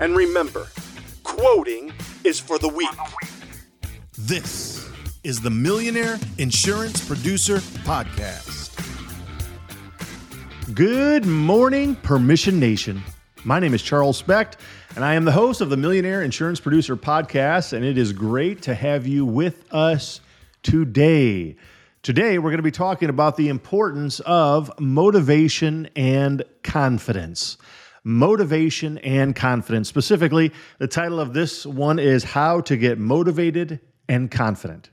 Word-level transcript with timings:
And 0.00 0.16
remember, 0.16 0.68
quoting 1.22 1.92
is 2.24 2.40
for 2.40 2.58
the 2.58 2.68
weak. 2.68 2.88
This 4.18 4.88
is 5.22 5.40
the 5.40 5.50
Millionaire 5.50 6.18
Insurance 6.38 7.06
Producer 7.06 7.58
Podcast. 7.84 8.70
Good 10.74 11.26
morning, 11.26 11.94
Permission 11.96 12.58
Nation. 12.58 13.02
My 13.44 13.58
name 13.58 13.74
is 13.74 13.82
Charles 13.82 14.16
Specht, 14.16 14.56
and 14.96 15.04
I 15.04 15.14
am 15.14 15.24
the 15.24 15.32
host 15.32 15.60
of 15.60 15.68
the 15.68 15.76
Millionaire 15.76 16.22
Insurance 16.22 16.60
Producer 16.60 16.96
Podcast, 16.96 17.72
and 17.72 17.84
it 17.84 17.98
is 17.98 18.12
great 18.12 18.62
to 18.62 18.74
have 18.74 19.06
you 19.06 19.26
with 19.26 19.72
us 19.72 20.20
today. 20.62 21.56
Today, 22.02 22.38
we're 22.38 22.50
going 22.50 22.56
to 22.58 22.62
be 22.62 22.70
talking 22.70 23.08
about 23.08 23.36
the 23.36 23.48
importance 23.48 24.20
of 24.20 24.72
motivation 24.80 25.88
and 25.94 26.42
confidence. 26.62 27.58
Motivation 28.04 28.98
and 28.98 29.34
confidence. 29.36 29.88
Specifically, 29.88 30.52
the 30.78 30.88
title 30.88 31.20
of 31.20 31.34
this 31.34 31.64
one 31.64 31.98
is 31.98 32.24
How 32.24 32.60
to 32.62 32.76
Get 32.76 32.98
Motivated 32.98 33.80
and 34.08 34.30
Confident. 34.30 34.90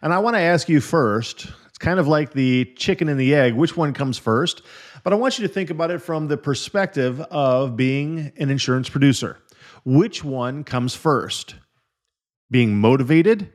And 0.00 0.12
I 0.12 0.18
want 0.18 0.34
to 0.36 0.40
ask 0.40 0.68
you 0.68 0.80
first 0.80 1.46
it's 1.68 1.78
kind 1.78 2.00
of 2.00 2.08
like 2.08 2.32
the 2.32 2.64
chicken 2.76 3.08
and 3.08 3.18
the 3.18 3.34
egg, 3.34 3.54
which 3.54 3.76
one 3.76 3.92
comes 3.92 4.18
first? 4.18 4.62
But 5.04 5.12
I 5.12 5.16
want 5.16 5.38
you 5.38 5.46
to 5.46 5.52
think 5.52 5.70
about 5.70 5.90
it 5.90 5.98
from 6.00 6.28
the 6.28 6.36
perspective 6.36 7.20
of 7.20 7.76
being 7.76 8.32
an 8.36 8.50
insurance 8.50 8.88
producer. 8.88 9.38
Which 9.84 10.22
one 10.22 10.64
comes 10.64 10.94
first? 10.94 11.54
Being 12.50 12.76
motivated 12.76 13.52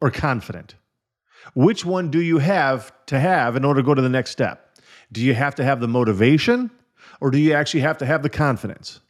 or 0.00 0.10
confident? 0.10 0.74
Which 1.54 1.84
one 1.84 2.10
do 2.10 2.20
you 2.20 2.38
have 2.38 2.92
to 3.06 3.18
have 3.18 3.56
in 3.56 3.64
order 3.64 3.80
to 3.80 3.86
go 3.86 3.94
to 3.94 4.02
the 4.02 4.08
next 4.08 4.30
step? 4.30 4.78
Do 5.12 5.22
you 5.22 5.34
have 5.34 5.54
to 5.56 5.64
have 5.64 5.80
the 5.80 5.88
motivation 5.88 6.70
or 7.20 7.30
do 7.30 7.38
you 7.38 7.52
actually 7.52 7.80
have 7.80 7.98
to 7.98 8.06
have 8.06 8.22
the 8.22 8.28
confidence? 8.28 9.00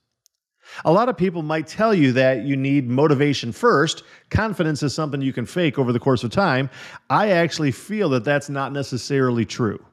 A 0.85 0.93
lot 0.93 1.09
of 1.09 1.17
people 1.17 1.43
might 1.43 1.67
tell 1.67 1.95
you 1.95 2.13
that 2.13 2.45
you 2.45 2.57
need 2.57 2.89
motivation 2.89 3.53
first. 3.53 4.03
Confidence 4.31 4.83
is 4.83 4.95
something 4.95 5.21
you 5.21 5.33
can 5.33 5.47
fake 5.47 5.79
over 5.79 5.93
the 5.93 6.01
course 6.01 6.25
of 6.25 6.31
time. 6.31 6.71
I 7.09 7.31
actually 7.31 7.73
feel 7.73 8.11
that 8.11 8.25
that's 8.25 8.51
not 8.51 8.73
necessarily 8.73 9.45
true. 9.45 9.85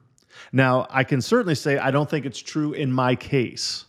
Now, 0.52 0.86
I 0.90 1.02
can 1.02 1.20
certainly 1.22 1.54
say 1.54 1.78
I 1.78 1.90
don't 1.90 2.08
think 2.08 2.26
it's 2.26 2.40
true 2.40 2.72
in 2.72 2.92
my 2.92 3.16
case. 3.16 3.86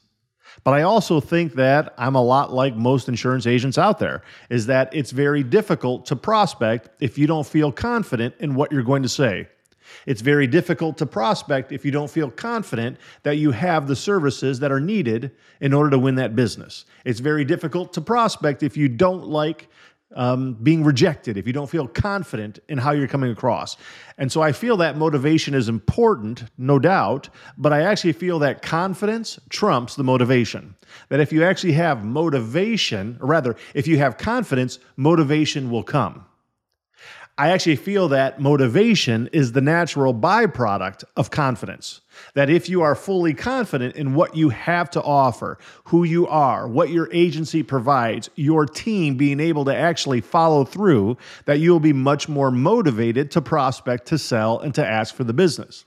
But 0.64 0.74
I 0.74 0.82
also 0.84 1.20
think 1.20 1.54
that 1.54 1.94
I'm 1.98 2.16
a 2.16 2.24
lot 2.24 2.52
like 2.52 2.76
most 2.76 3.08
insurance 3.08 3.46
agents 3.46 3.78
out 3.78 4.00
there, 4.00 4.24
is 4.50 4.66
that 4.66 4.90
it's 4.94 5.12
very 5.12 5.44
difficult 5.44 6.06
to 6.08 6.16
prospect 6.16 6.90
if 7.00 7.18
you 7.18 7.28
don't 7.28 7.46
feel 7.46 7.72
confident 7.72 8.34
in 8.40 8.56
what 8.56 8.72
you're 8.72 8.84
going 8.84 9.04
to 9.04 9.10
say. 9.10 9.48
It's 10.06 10.22
very 10.22 10.48
difficult 10.48 10.98
to 10.98 11.06
prospect 11.06 11.72
if 11.72 11.86
you 11.86 11.92
don't 11.92 12.10
feel 12.10 12.30
confident 12.30 12.98
that 13.24 13.38
you 13.38 13.52
have 13.52 13.88
the 13.88 13.96
services 13.96 14.60
that 14.60 14.72
are 14.72 14.80
needed 14.80 15.32
in 15.62 15.74
order 15.74 15.90
to 15.92 16.00
win 16.00 16.16
that 16.16 16.36
business. 16.36 16.86
It's 17.06 17.20
very 17.20 17.46
difficult 17.46 17.94
to 17.94 18.02
prospect 18.02 18.64
if 18.64 18.78
you 18.78 18.90
don't 18.90 19.28
like 19.28 19.70
um, 20.16 20.54
being 20.54 20.84
rejected, 20.84 21.38
if 21.38 21.46
you 21.46 21.54
don't 21.54 21.70
feel 21.70 21.88
confident 21.88 22.60
in 22.70 22.78
how 22.78 22.92
you're 22.92 23.08
coming 23.08 23.32
across. 23.32 23.78
And 24.18 24.32
so 24.32 24.42
I 24.42 24.52
feel 24.52 24.78
that 24.78 24.98
motivation 24.98 25.54
is 25.54 25.68
important, 25.68 26.46
no 26.58 26.80
doubt, 26.80 27.30
but 27.58 27.74
I 27.74 27.82
actually 27.82 28.14
feel 28.14 28.40
that 28.40 28.62
confidence 28.62 29.40
trumps 29.50 29.96
the 29.96 30.04
motivation. 30.04 30.76
That 31.10 31.20
if 31.20 31.34
you 31.34 31.44
actually 31.44 31.74
have 31.74 32.06
motivation, 32.06 33.18
or 33.20 33.28
rather, 33.28 33.56
if 33.74 33.88
you 33.88 33.98
have 33.98 34.18
confidence, 34.18 34.80
motivation 34.96 35.70
will 35.70 35.84
come. 35.84 36.27
I 37.40 37.50
actually 37.50 37.76
feel 37.76 38.08
that 38.08 38.42
motivation 38.42 39.30
is 39.32 39.52
the 39.52 39.62
natural 39.62 40.12
byproduct 40.12 41.04
of 41.16 41.30
confidence. 41.30 42.02
That 42.34 42.50
if 42.50 42.68
you 42.68 42.82
are 42.82 42.96
fully 42.96 43.36
confident 43.36 43.96
in 43.96 44.16
what 44.16 44.36
you 44.36 44.50
have 44.50 44.90
to 44.92 45.04
offer, 45.04 45.60
who 45.84 46.04
you 46.04 46.26
are, 46.26 46.68
what 46.68 46.90
your 46.90 47.08
agency 47.14 47.62
provides, 47.62 48.32
your 48.36 48.66
team 48.66 49.18
being 49.18 49.40
able 49.40 49.66
to 49.66 49.76
actually 49.76 50.22
follow 50.22 50.66
through, 50.66 51.18
that 51.46 51.60
you'll 51.60 51.80
be 51.80 51.94
much 51.94 52.28
more 52.28 52.50
motivated 52.50 53.30
to 53.32 53.42
prospect, 53.42 54.08
to 54.08 54.18
sell, 54.18 54.60
and 54.60 54.74
to 54.74 54.84
ask 54.84 55.14
for 55.14 55.24
the 55.24 55.34
business. 55.34 55.86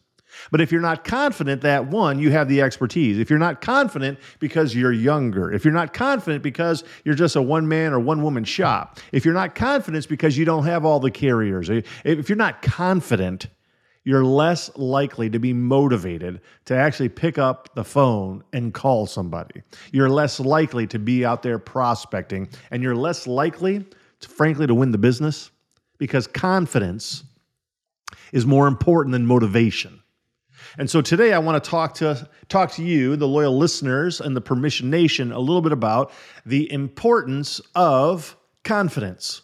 But 0.51 0.61
if 0.61 0.73
you're 0.73 0.81
not 0.81 1.05
confident 1.05 1.63
that 1.63 1.87
one, 1.87 2.19
you 2.19 2.31
have 2.31 2.49
the 2.49 2.63
expertise, 2.63 3.19
if 3.19 3.31
you're 3.31 3.39
not 3.39 3.61
confident 3.61 4.19
because 4.39 4.75
you're 4.75 4.93
younger, 4.93 5.53
if 5.53 5.65
you're 5.65 5.75
not 5.75 5.93
confident 5.93 6.43
because 6.43 6.85
you're 7.05 7.15
just 7.15 7.37
a 7.37 7.43
one 7.43 7.69
man 7.69 7.93
or 7.93 8.01
one 8.01 8.23
woman 8.23 8.45
shop, 8.45 8.99
if 9.13 9.25
you're 9.25 9.35
not 9.35 9.55
confident 9.55 10.09
because 10.09 10.37
you 10.37 10.45
don't 10.45 10.65
have 10.65 10.85
all 10.85 11.01
the 11.01 11.11
carriers, 11.11 11.69
if 11.71 12.29
you're 12.29 12.37
not 12.37 12.63
confident, 12.63 13.49
you're 14.05 14.25
less 14.25 14.71
likely 14.77 15.29
to 15.29 15.39
be 15.39 15.53
motivated 15.53 16.41
to 16.65 16.75
actually 16.75 17.11
pick 17.11 17.37
up 17.37 17.75
the 17.75 17.85
phone 17.85 18.43
and 18.53 18.73
call 18.73 19.07
somebody. 19.07 19.63
You're 19.93 20.09
less 20.09 20.41
likely 20.41 20.87
to 20.89 20.99
be 20.99 21.25
out 21.25 21.43
there 21.43 21.59
prospecting, 21.59 22.49
and 22.71 22.83
you're 22.83 22.97
less 22.97 23.27
likely, 23.27 23.85
to, 24.21 24.29
frankly, 24.29 24.67
to 24.67 24.75
win 24.75 24.91
the 24.91 24.99
business 24.99 25.51
because 25.99 26.27
confidence 26.27 27.25
is 28.33 28.47
more 28.47 28.67
important 28.67 29.13
than 29.13 29.27
motivation. 29.27 30.00
And 30.79 30.89
so 30.89 31.01
today 31.01 31.33
I 31.33 31.39
want 31.39 31.63
to 31.63 31.71
talk 31.71 31.95
to 31.95 32.29
talk 32.49 32.73
to 32.73 32.83
you, 32.83 33.17
the 33.17 33.29
loyal 33.29 33.57
listeners 33.57 34.21
and 34.21 34.37
the 34.37 34.41
Permission 34.41 34.91
Nation, 34.91 35.33
a 35.33 35.39
little 35.39 35.63
bit 35.63 35.73
about 35.73 36.13
the 36.47 36.71
importance 36.73 37.61
of 37.75 38.37
confidence. 38.65 39.43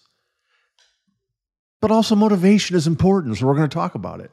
But 1.81 1.91
also 1.91 2.17
motivation 2.17 2.77
is 2.77 2.87
important, 2.87 3.37
so 3.37 3.47
we're 3.47 3.55
going 3.55 3.69
to 3.69 3.75
talk 3.75 3.95
about 3.95 4.21
it 4.21 4.31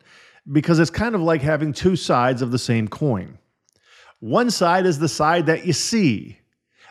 because 0.52 0.80
it's 0.80 0.90
kind 0.90 1.16
of 1.16 1.22
like 1.22 1.42
having 1.42 1.74
two 1.74 1.96
sides 1.96 2.42
of 2.42 2.52
the 2.52 2.60
same 2.60 2.88
coin. 2.88 3.38
One 4.20 4.52
side 4.52 4.86
is 4.86 5.00
the 5.00 5.10
side 5.10 5.46
that 5.48 5.66
you 5.66 5.74
see. 5.74 6.40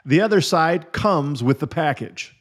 The 0.04 0.20
other 0.20 0.40
side 0.40 0.92
comes 0.92 1.42
with 1.42 1.60
the 1.60 1.66
package. 1.66 2.34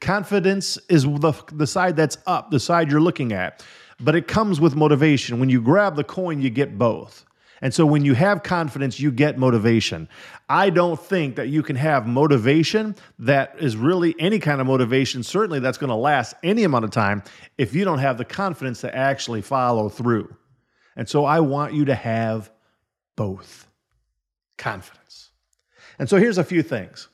Confidence 0.00 0.78
is 0.88 1.04
the, 1.04 1.32
the 1.52 1.66
side 1.66 1.94
that's 1.96 2.16
up, 2.26 2.50
the 2.50 2.60
side 2.60 2.90
you're 2.90 3.00
looking 3.00 3.32
at 3.32 3.64
but 4.00 4.16
it 4.16 4.26
comes 4.26 4.60
with 4.60 4.74
motivation. 4.74 5.38
When 5.38 5.48
you 5.48 5.60
grab 5.60 5.96
the 5.96 6.04
coin, 6.04 6.40
you 6.40 6.50
get 6.50 6.78
both. 6.78 7.24
And 7.62 7.74
so 7.74 7.84
when 7.84 8.04
you 8.04 8.14
have 8.14 8.42
confidence, 8.42 8.98
you 8.98 9.10
get 9.10 9.36
motivation. 9.36 10.08
I 10.48 10.70
don't 10.70 10.98
think 10.98 11.36
that 11.36 11.48
you 11.48 11.62
can 11.62 11.76
have 11.76 12.06
motivation 12.06 12.96
that 13.18 13.54
is 13.58 13.76
really 13.76 14.14
any 14.18 14.38
kind 14.38 14.60
of 14.60 14.66
motivation, 14.66 15.22
certainly 15.22 15.60
that's 15.60 15.76
going 15.76 15.90
to 15.90 15.96
last 15.96 16.34
any 16.42 16.64
amount 16.64 16.86
of 16.86 16.90
time, 16.90 17.22
if 17.58 17.74
you 17.74 17.84
don't 17.84 17.98
have 17.98 18.16
the 18.16 18.24
confidence 18.24 18.80
to 18.80 18.96
actually 18.96 19.42
follow 19.42 19.90
through. 19.90 20.34
And 20.96 21.08
so 21.08 21.24
I 21.26 21.40
want 21.40 21.74
you 21.74 21.84
to 21.86 21.94
have 21.94 22.50
both 23.14 23.66
confidence. 24.56 25.30
And 25.98 26.08
so 26.08 26.16
here's 26.16 26.38
a 26.38 26.44
few 26.44 26.62
things. 26.62 27.08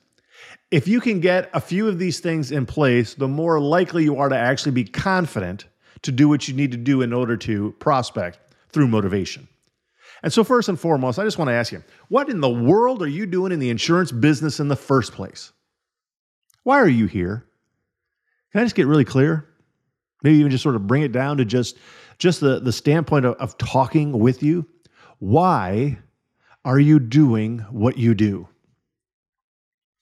If 0.70 0.86
you 0.86 1.00
can 1.00 1.20
get 1.20 1.50
a 1.52 1.60
few 1.60 1.88
of 1.88 1.98
these 1.98 2.20
things 2.20 2.52
in 2.52 2.66
place, 2.66 3.14
the 3.14 3.28
more 3.28 3.60
likely 3.60 4.04
you 4.04 4.16
are 4.16 4.28
to 4.28 4.36
actually 4.36 4.72
be 4.72 4.84
confident 4.84 5.66
to 6.02 6.12
do 6.12 6.28
what 6.28 6.48
you 6.48 6.54
need 6.54 6.72
to 6.72 6.76
do 6.76 7.02
in 7.02 7.12
order 7.12 7.36
to 7.36 7.74
prospect 7.78 8.38
through 8.70 8.88
motivation. 8.88 9.48
And 10.22 10.32
so, 10.32 10.44
first 10.44 10.68
and 10.68 10.78
foremost, 10.78 11.18
I 11.18 11.24
just 11.24 11.38
want 11.38 11.48
to 11.48 11.54
ask 11.54 11.72
you 11.72 11.82
what 12.08 12.28
in 12.28 12.40
the 12.40 12.50
world 12.50 13.02
are 13.02 13.08
you 13.08 13.26
doing 13.26 13.52
in 13.52 13.58
the 13.58 13.70
insurance 13.70 14.12
business 14.12 14.60
in 14.60 14.68
the 14.68 14.76
first 14.76 15.12
place? 15.12 15.52
Why 16.62 16.80
are 16.80 16.88
you 16.88 17.06
here? 17.06 17.46
Can 18.52 18.60
I 18.60 18.64
just 18.64 18.74
get 18.74 18.86
really 18.86 19.04
clear? 19.04 19.46
Maybe 20.22 20.38
even 20.38 20.50
just 20.50 20.62
sort 20.62 20.74
of 20.74 20.86
bring 20.86 21.02
it 21.02 21.12
down 21.12 21.36
to 21.36 21.44
just, 21.44 21.76
just 22.18 22.40
the, 22.40 22.58
the 22.58 22.72
standpoint 22.72 23.24
of, 23.24 23.34
of 23.34 23.56
talking 23.58 24.18
with 24.18 24.42
you. 24.42 24.66
Why 25.18 25.98
are 26.64 26.80
you 26.80 26.98
doing 26.98 27.60
what 27.70 27.98
you 27.98 28.14
do? 28.14 28.48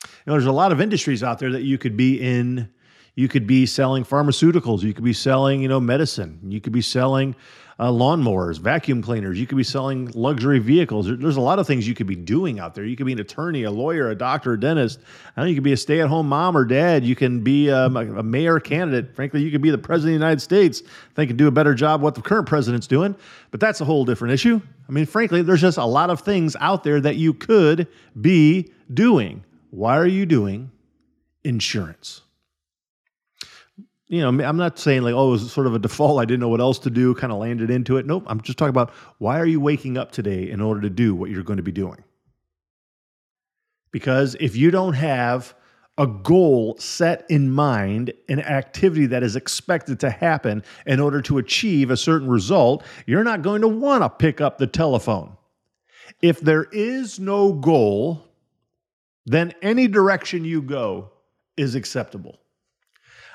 You 0.03 0.09
know, 0.27 0.33
there's 0.33 0.47
a 0.47 0.53
lot 0.53 0.73
of 0.73 0.81
industries 0.81 1.23
out 1.23 1.39
there 1.39 1.53
that 1.53 1.63
you 1.63 1.77
could 1.77 1.97
be 1.97 2.21
in 2.21 2.71
You 3.15 3.29
could 3.29 3.47
be 3.47 3.67
selling 3.67 4.05
pharmaceuticals. 4.05 4.83
You 4.83 4.93
could 4.93 5.05
be 5.05 5.13
selling, 5.13 5.63
you 5.63 5.69
know, 5.69 5.81
medicine. 5.81 6.41
You 6.49 6.61
could 6.61 6.73
be 6.73 6.83
selling 6.83 7.37
uh, 7.79 7.91
lawnmowers, 7.91 8.59
vacuum 8.59 9.03
cleaners. 9.03 9.39
You 9.39 9.47
could 9.47 9.57
be 9.57 9.65
selling 9.65 10.11
luxury 10.15 10.59
vehicles. 10.59 11.07
There's 11.07 11.37
a 11.37 11.41
lot 11.41 11.59
of 11.59 11.67
things 11.67 11.89
you 11.89 11.95
could 11.95 12.07
be 12.07 12.17
doing 12.17 12.61
out 12.61 12.75
there. 12.75 12.85
You 12.85 12.97
could 12.97 13.07
be 13.07 13.13
an 13.13 13.21
attorney, 13.21 13.65
a 13.65 13.71
lawyer, 13.71 14.11
a 14.11 14.15
doctor, 14.15 14.53
a 14.53 14.61
dentist. 14.61 15.01
I 15.37 15.41
know 15.41 15.47
you 15.47 15.55
could 15.55 15.65
be 15.65 15.73
a 15.73 15.77
stay 15.77 16.01
at 16.01 16.09
home 16.09 16.29
mom 16.29 16.57
or 16.57 16.65
dad. 16.65 17.05
You 17.05 17.17
can 17.17 17.43
be 17.43 17.71
um, 17.71 17.97
a, 17.97 18.23
mayor 18.23 18.61
candidate. 18.61 19.15
Frankly, 19.15 19.43
you 19.43 19.51
could 19.51 19.63
be 19.63 19.71
the 19.71 19.79
president 19.79 20.15
of 20.15 20.21
the 20.21 20.25
United 20.25 20.41
States. 20.41 20.83
They 21.15 21.27
could 21.27 21.37
do 21.37 21.49
a 21.49 21.53
better 21.53 21.75
job 21.75 22.01
what 22.01 22.15
the 22.15 22.23
current 22.23 22.47
president's 22.47 22.87
doing, 22.87 23.15
but 23.51 23.61
that's 23.61 23.81
a 23.81 23.85
whole 23.85 24.05
different 24.05 24.35
issue. 24.35 24.61
I 24.89 24.93
mean, 24.93 25.07
frankly, 25.07 25.43
there's 25.43 25.61
just 25.61 25.79
a 25.79 25.85
lot 25.85 26.11
of 26.11 26.21
things 26.21 26.57
out 26.61 26.85
there 26.85 27.01
that 27.01 27.17
you 27.17 27.35
could 27.35 27.89
be 28.21 28.73
doing. 28.93 29.45
Why 29.71 29.99
are 29.99 30.07
you 30.07 30.27
doing 30.27 30.71
insurance? 31.43 32.24
You 34.15 34.21
know, 34.21 34.45
I'm 34.45 34.57
not 34.57 34.79
saying 34.79 35.03
like, 35.03 35.15
oh, 35.15 35.29
it 35.29 35.33
was 35.33 35.53
sort 35.53 35.67
of 35.67 35.75
a 35.75 35.79
default. 35.79 36.21
I 36.21 36.25
didn't 36.25 36.41
know 36.41 36.49
what 36.49 36.61
else 36.61 36.79
to 36.81 36.91
do, 36.91 37.15
kind 37.15 37.33
of 37.33 37.39
landed 37.39 37.71
into 37.71 37.97
it. 37.97 38.07
Nope. 38.07 38.25
I'm 38.27 38.41
just 38.41 38.59
talking 38.59 38.71
about 38.71 38.91
why 39.19 39.39
are 39.39 39.47
you 39.47 39.61
waking 39.61 39.99
up 39.99 40.13
today 40.13 40.51
in 40.51 40.61
order 40.61 40.81
to 40.83 40.91
do 40.91 41.15
what 41.15 41.31
you're 41.31 41.43
going 41.43 41.57
to 41.57 41.63
be 41.63 41.73
doing? 41.73 42.03
Because 43.91 44.37
if 44.41 44.57
you 44.57 44.71
don't 44.71 44.95
have 44.95 45.55
a 45.97 46.07
goal 46.07 46.77
set 46.79 47.25
in 47.29 47.51
mind, 47.51 48.13
an 48.29 48.41
activity 48.41 49.07
that 49.07 49.23
is 49.23 49.37
expected 49.37 50.01
to 50.01 50.11
happen 50.11 50.65
in 50.87 50.99
order 50.99 51.23
to 51.23 51.39
achieve 51.39 51.91
a 51.91 51.97
certain 51.97 52.29
result, 52.29 52.83
you're 53.07 53.25
not 53.25 53.43
going 53.43 53.61
to 53.61 53.69
want 53.69 54.03
to 54.03 54.11
pick 54.11 54.41
up 54.41 54.59
the 54.59 54.67
telephone. 54.67 55.37
If 56.21 56.41
there 56.41 56.65
is 56.73 57.21
no 57.21 57.53
goal, 57.53 58.25
then 59.25 59.55
any 59.63 59.87
direction 59.87 60.45
you 60.45 60.63
go 60.63 61.13
is 61.57 61.75
acceptable. 61.75 62.41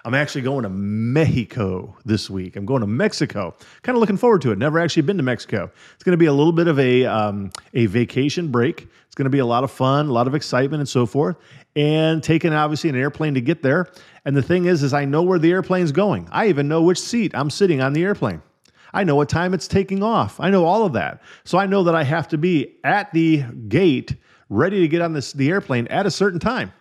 I'm 0.05 0.13
actually 0.13 0.41
going 0.41 0.63
to 0.63 0.69
Mexico 0.69 1.97
this 2.05 2.29
week. 2.29 2.55
I'm 2.55 2.65
going 2.65 2.81
to 2.81 2.87
Mexico. 2.87 3.55
Kind 3.81 3.95
of 3.95 3.99
looking 3.99 4.17
forward 4.17 4.41
to 4.43 4.51
it. 4.51 4.57
Never 4.57 4.79
actually 4.79 5.01
been 5.03 5.17
to 5.17 5.23
Mexico. 5.23 5.71
It's 5.93 6.03
going 6.03 6.13
to 6.13 6.17
be 6.17 6.27
a 6.27 6.33
little 6.33 6.53
bit 6.53 6.67
of 6.67 6.79
a 6.79 7.05
um, 7.05 7.51
a 7.73 7.85
vacation 7.87 8.49
break. 8.49 8.87
It's 9.05 9.15
going 9.15 9.25
to 9.25 9.29
be 9.29 9.39
a 9.39 9.45
lot 9.45 9.63
of 9.63 9.71
fun, 9.71 10.07
a 10.07 10.11
lot 10.11 10.27
of 10.27 10.35
excitement, 10.35 10.79
and 10.79 10.87
so 10.87 11.05
forth. 11.05 11.35
And 11.75 12.23
taking 12.23 12.53
obviously 12.53 12.89
an 12.89 12.95
airplane 12.95 13.33
to 13.33 13.41
get 13.41 13.61
there. 13.61 13.87
And 14.25 14.35
the 14.35 14.41
thing 14.41 14.65
is, 14.65 14.83
is 14.83 14.93
I 14.93 15.05
know 15.05 15.21
where 15.21 15.39
the 15.39 15.51
airplane's 15.51 15.91
going. 15.91 16.27
I 16.31 16.47
even 16.47 16.67
know 16.67 16.81
which 16.81 16.99
seat 16.99 17.31
I'm 17.35 17.49
sitting 17.49 17.81
on 17.81 17.93
the 17.93 18.03
airplane. 18.03 18.41
I 18.93 19.03
know 19.03 19.15
what 19.15 19.29
time 19.29 19.53
it's 19.53 19.67
taking 19.67 20.01
off. 20.01 20.39
I 20.39 20.49
know 20.49 20.65
all 20.65 20.85
of 20.85 20.93
that. 20.93 21.21
So 21.43 21.57
I 21.57 21.65
know 21.67 21.83
that 21.83 21.95
I 21.95 22.03
have 22.03 22.27
to 22.29 22.37
be 22.37 22.77
at 22.83 23.11
the 23.13 23.43
gate, 23.67 24.15
ready 24.49 24.79
to 24.81 24.87
get 24.87 25.01
on 25.01 25.13
this 25.13 25.33
the 25.33 25.49
airplane 25.49 25.87
at 25.87 26.05
a 26.05 26.11
certain 26.11 26.39
time. 26.39 26.73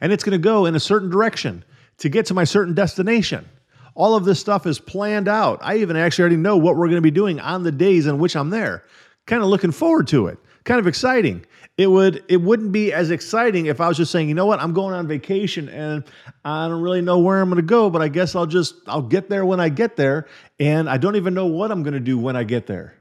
And 0.00 0.12
it's 0.12 0.22
going 0.22 0.32
to 0.32 0.38
go 0.38 0.66
in 0.66 0.74
a 0.74 0.80
certain 0.80 1.10
direction 1.10 1.64
to 2.04 2.10
get 2.10 2.26
to 2.26 2.34
my 2.34 2.44
certain 2.44 2.74
destination. 2.74 3.48
All 3.94 4.14
of 4.14 4.26
this 4.26 4.38
stuff 4.38 4.66
is 4.66 4.78
planned 4.78 5.26
out. 5.26 5.58
I 5.62 5.78
even 5.78 5.96
actually 5.96 6.24
already 6.24 6.36
know 6.36 6.58
what 6.58 6.76
we're 6.76 6.88
going 6.88 6.96
to 6.96 7.00
be 7.00 7.10
doing 7.10 7.40
on 7.40 7.62
the 7.62 7.72
days 7.72 8.06
in 8.06 8.18
which 8.18 8.36
I'm 8.36 8.50
there. 8.50 8.84
Kind 9.24 9.42
of 9.42 9.48
looking 9.48 9.70
forward 9.70 10.06
to 10.08 10.26
it. 10.26 10.36
Kind 10.64 10.78
of 10.78 10.86
exciting. 10.86 11.46
It 11.78 11.86
would 11.86 12.22
it 12.28 12.42
wouldn't 12.42 12.72
be 12.72 12.92
as 12.92 13.10
exciting 13.10 13.66
if 13.66 13.80
I 13.80 13.88
was 13.88 13.96
just 13.96 14.12
saying, 14.12 14.28
you 14.28 14.34
know 14.34 14.44
what, 14.44 14.60
I'm 14.60 14.74
going 14.74 14.94
on 14.94 15.08
vacation 15.08 15.70
and 15.70 16.04
I 16.44 16.68
don't 16.68 16.82
really 16.82 17.00
know 17.00 17.20
where 17.20 17.40
I'm 17.40 17.48
going 17.48 17.56
to 17.56 17.66
go, 17.66 17.88
but 17.88 18.02
I 18.02 18.08
guess 18.08 18.36
I'll 18.36 18.44
just 18.44 18.74
I'll 18.86 19.00
get 19.00 19.30
there 19.30 19.46
when 19.46 19.58
I 19.58 19.70
get 19.70 19.96
there 19.96 20.26
and 20.60 20.90
I 20.90 20.98
don't 20.98 21.16
even 21.16 21.32
know 21.32 21.46
what 21.46 21.70
I'm 21.70 21.82
going 21.82 21.94
to 21.94 22.00
do 22.00 22.18
when 22.18 22.36
I 22.36 22.44
get 22.44 22.66
there. 22.66 22.94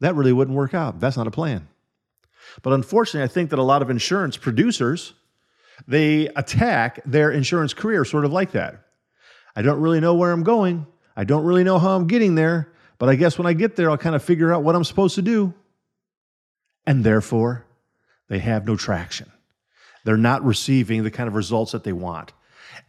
That 0.00 0.14
really 0.14 0.32
wouldn't 0.32 0.56
work 0.56 0.72
out. 0.72 0.98
That's 0.98 1.18
not 1.18 1.26
a 1.26 1.30
plan. 1.30 1.68
But 2.62 2.72
unfortunately, 2.72 3.24
I 3.24 3.28
think 3.28 3.50
that 3.50 3.58
a 3.58 3.62
lot 3.62 3.82
of 3.82 3.90
insurance 3.90 4.38
producers 4.38 5.12
they 5.86 6.28
attack 6.28 7.00
their 7.04 7.30
insurance 7.30 7.74
career 7.74 8.04
sort 8.04 8.24
of 8.24 8.32
like 8.32 8.52
that. 8.52 8.82
I 9.54 9.62
don't 9.62 9.80
really 9.80 10.00
know 10.00 10.14
where 10.14 10.32
I'm 10.32 10.42
going. 10.42 10.86
I 11.16 11.24
don't 11.24 11.44
really 11.44 11.64
know 11.64 11.78
how 11.78 11.96
I'm 11.96 12.06
getting 12.06 12.34
there, 12.34 12.72
but 12.98 13.08
I 13.08 13.14
guess 13.14 13.38
when 13.38 13.46
I 13.46 13.52
get 13.52 13.76
there, 13.76 13.90
I'll 13.90 13.98
kind 13.98 14.14
of 14.14 14.22
figure 14.22 14.52
out 14.52 14.62
what 14.62 14.74
I'm 14.74 14.84
supposed 14.84 15.14
to 15.14 15.22
do. 15.22 15.54
And 16.86 17.02
therefore, 17.02 17.64
they 18.28 18.38
have 18.38 18.66
no 18.66 18.76
traction. 18.76 19.30
They're 20.04 20.16
not 20.16 20.44
receiving 20.44 21.02
the 21.02 21.10
kind 21.10 21.26
of 21.26 21.34
results 21.34 21.72
that 21.72 21.84
they 21.84 21.92
want. 21.92 22.32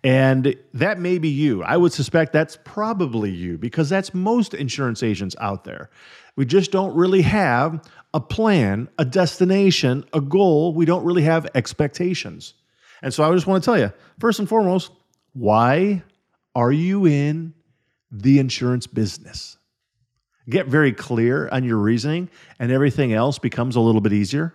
And 0.03 0.55
that 0.73 0.99
may 0.99 1.17
be 1.17 1.29
you. 1.29 1.63
I 1.63 1.77
would 1.77 1.93
suspect 1.93 2.33
that's 2.33 2.57
probably 2.63 3.31
you 3.31 3.57
because 3.57 3.89
that's 3.89 4.13
most 4.13 4.53
insurance 4.53 5.01
agents 5.01 5.35
out 5.39 5.63
there. 5.63 5.89
We 6.35 6.45
just 6.45 6.71
don't 6.71 6.95
really 6.95 7.23
have 7.23 7.81
a 8.13 8.19
plan, 8.19 8.89
a 8.99 9.05
destination, 9.05 10.05
a 10.13 10.21
goal. 10.21 10.73
We 10.73 10.85
don't 10.85 11.03
really 11.03 11.23
have 11.23 11.47
expectations. 11.55 12.53
And 13.01 13.13
so 13.13 13.23
I 13.23 13.33
just 13.33 13.47
want 13.47 13.63
to 13.63 13.65
tell 13.65 13.79
you 13.79 13.91
first 14.19 14.39
and 14.39 14.49
foremost, 14.49 14.91
why 15.33 16.03
are 16.55 16.71
you 16.71 17.05
in 17.05 17.53
the 18.11 18.39
insurance 18.39 18.87
business? 18.87 19.57
Get 20.49 20.67
very 20.67 20.93
clear 20.93 21.49
on 21.49 21.63
your 21.63 21.77
reasoning, 21.77 22.29
and 22.57 22.71
everything 22.71 23.13
else 23.13 23.37
becomes 23.37 23.75
a 23.75 23.81
little 23.81 24.01
bit 24.01 24.13
easier. 24.13 24.53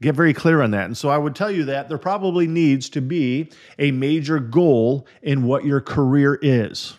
Get 0.00 0.14
very 0.14 0.34
clear 0.34 0.62
on 0.62 0.72
that. 0.72 0.86
And 0.86 0.96
so 0.96 1.10
I 1.10 1.18
would 1.18 1.36
tell 1.36 1.50
you 1.50 1.66
that 1.66 1.88
there 1.88 1.98
probably 1.98 2.48
needs 2.48 2.88
to 2.90 3.00
be 3.00 3.50
a 3.78 3.92
major 3.92 4.40
goal 4.40 5.06
in 5.22 5.44
what 5.44 5.64
your 5.64 5.80
career 5.80 6.38
is. 6.40 6.98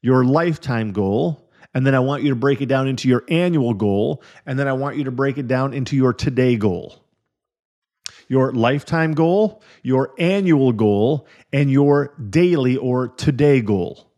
Your 0.00 0.24
lifetime 0.24 0.92
goal, 0.92 1.48
and 1.74 1.86
then 1.86 1.94
I 1.94 2.00
want 2.00 2.24
you 2.24 2.30
to 2.30 2.34
break 2.34 2.60
it 2.62 2.66
down 2.66 2.88
into 2.88 3.08
your 3.08 3.22
annual 3.28 3.74
goal, 3.74 4.24
and 4.46 4.58
then 4.58 4.66
I 4.66 4.72
want 4.72 4.96
you 4.96 5.04
to 5.04 5.12
break 5.12 5.38
it 5.38 5.46
down 5.46 5.72
into 5.74 5.94
your 5.94 6.12
today 6.12 6.56
goal 6.56 7.01
your 8.32 8.50
lifetime 8.52 9.12
goal, 9.12 9.62
your 9.82 10.14
annual 10.18 10.72
goal, 10.72 11.26
and 11.52 11.70
your 11.70 12.14
daily 12.30 12.78
or 12.78 13.08
today 13.08 13.60
goal. 13.60 14.10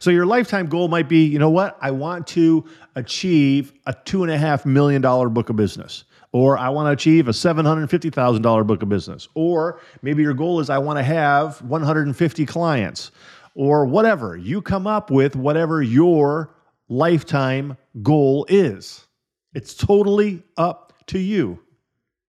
So 0.00 0.10
your 0.10 0.26
lifetime 0.26 0.66
goal 0.66 0.88
might 0.88 1.08
be, 1.08 1.24
you 1.24 1.38
know 1.38 1.48
what? 1.50 1.78
I 1.80 1.92
want 1.92 2.26
to 2.28 2.64
achieve 2.96 3.72
a 3.86 3.94
two 4.04 4.24
and 4.24 4.32
a 4.32 4.36
half 4.36 4.66
million 4.66 5.02
dollar 5.02 5.28
book 5.28 5.50
of 5.50 5.54
business, 5.54 6.02
or 6.32 6.58
I 6.58 6.68
want 6.70 6.88
to 6.88 6.90
achieve 6.90 7.28
a 7.28 7.32
seven 7.32 7.64
hundred 7.64 7.88
fifty 7.90 8.10
thousand 8.10 8.42
dollar 8.42 8.64
book 8.64 8.82
of 8.82 8.88
business, 8.88 9.28
or 9.34 9.80
maybe 10.02 10.24
your 10.24 10.34
goal 10.34 10.58
is 10.58 10.68
I 10.68 10.78
want 10.78 10.98
to 10.98 11.04
have 11.04 11.62
one 11.62 11.84
hundred 11.84 12.08
and 12.08 12.16
fifty 12.16 12.44
clients, 12.44 13.12
or 13.54 13.86
whatever. 13.86 14.36
You 14.36 14.60
come 14.60 14.88
up 14.88 15.12
with 15.12 15.36
whatever 15.36 15.80
your 15.80 16.52
lifetime 16.88 17.76
goal 18.02 18.46
is. 18.48 19.06
It's 19.54 19.74
totally 19.74 20.42
up 20.56 20.92
to 21.06 21.20
you. 21.20 21.60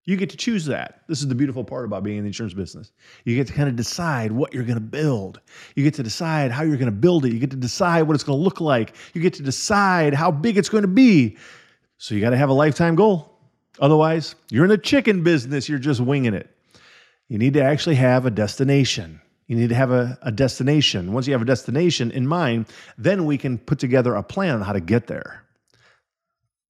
You 0.08 0.16
get 0.16 0.30
to 0.30 0.38
choose 0.38 0.66
that. 0.68 1.02
This 1.10 1.20
is 1.20 1.28
the 1.28 1.36
beautiful 1.36 1.66
part 1.66 1.84
about 1.84 2.02
being 2.02 2.16
in 2.18 2.24
the 2.24 2.30
insurance 2.30 2.54
business. 2.54 2.94
You 3.26 3.36
get 3.36 3.46
to 3.48 3.54
kind 3.54 3.68
of 3.68 3.76
decide 3.76 4.32
what 4.32 4.54
you're 4.54 4.64
going 4.64 4.78
to 4.78 4.80
build. 4.80 5.42
You 5.76 5.84
get 5.84 5.96
to 5.96 6.04
decide 6.04 6.50
how 6.50 6.64
you're 6.64 6.78
going 6.78 6.86
to 6.86 6.94
build 6.94 7.26
it. 7.26 7.34
You 7.34 7.40
get 7.40 7.52
to 7.52 7.58
decide 7.58 8.04
what 8.04 8.16
it's 8.16 8.24
going 8.24 8.40
to 8.40 8.44
look 8.44 8.62
like. 8.62 8.96
You 9.14 9.22
get 9.22 9.34
to 9.34 9.44
decide 9.44 10.14
how 10.14 10.32
big 10.32 10.58
it's 10.58 10.70
going 10.70 10.84
to 10.84 10.88
be. 10.88 11.36
So 11.98 12.16
you 12.16 12.22
got 12.22 12.30
to 12.30 12.38
have 12.38 12.48
a 12.48 12.54
lifetime 12.54 12.96
goal. 12.96 13.38
Otherwise, 13.82 14.36
you're 14.50 14.64
in 14.64 14.72
a 14.72 14.78
chicken 14.78 15.26
business, 15.26 15.68
you're 15.68 15.78
just 15.78 16.00
winging 16.00 16.34
it. 16.34 16.50
You 17.28 17.38
need 17.38 17.54
to 17.56 17.62
actually 17.62 17.96
have 17.96 18.26
a 18.26 18.32
destination. 18.32 19.20
You 19.48 19.58
need 19.58 19.70
to 19.70 19.76
have 19.76 19.92
a, 19.92 20.18
a 20.22 20.32
destination. 20.32 21.12
Once 21.12 21.28
you 21.28 21.34
have 21.34 21.42
a 21.42 21.46
destination 21.46 22.12
in 22.12 22.26
mind, 22.26 22.68
then 22.98 23.26
we 23.26 23.38
can 23.38 23.58
put 23.58 23.78
together 23.78 24.16
a 24.16 24.24
plan 24.24 24.56
on 24.56 24.62
how 24.62 24.72
to 24.72 24.80
get 24.80 25.08
there. 25.08 25.44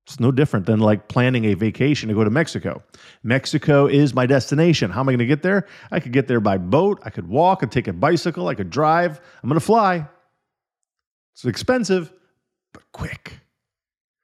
It's 0.08 0.22
no 0.22 0.32
different 0.32 0.66
than 0.66 0.80
like 0.80 1.10
planning 1.10 1.44
a 1.46 1.54
vacation 1.54 2.08
to 2.08 2.16
go 2.16 2.24
to 2.24 2.30
Mexico. 2.30 2.82
Mexico 3.24 3.88
is 3.88 4.14
my 4.14 4.26
destination. 4.26 4.90
How 4.90 5.02
am 5.02 5.10
I 5.10 5.12
going 5.12 5.20
to 5.20 5.26
get 5.26 5.42
there? 5.42 5.68
I 5.92 6.00
could 6.00 6.14
get 6.14 6.30
there 6.30 6.40
by 6.40 6.58
boat. 6.58 7.02
I 7.04 7.10
could 7.10 7.28
walk. 7.28 7.58
I 7.58 7.60
could 7.62 7.74
take 7.74 7.90
a 7.90 7.94
bicycle. 7.94 8.48
I 8.48 8.56
could 8.56 8.70
drive. 8.70 9.20
I'm 9.44 9.50
going 9.50 9.60
to 9.60 9.66
fly. 9.66 10.08
It's 11.34 11.44
expensive, 11.44 12.14
but 12.74 12.84
quick. 12.94 13.34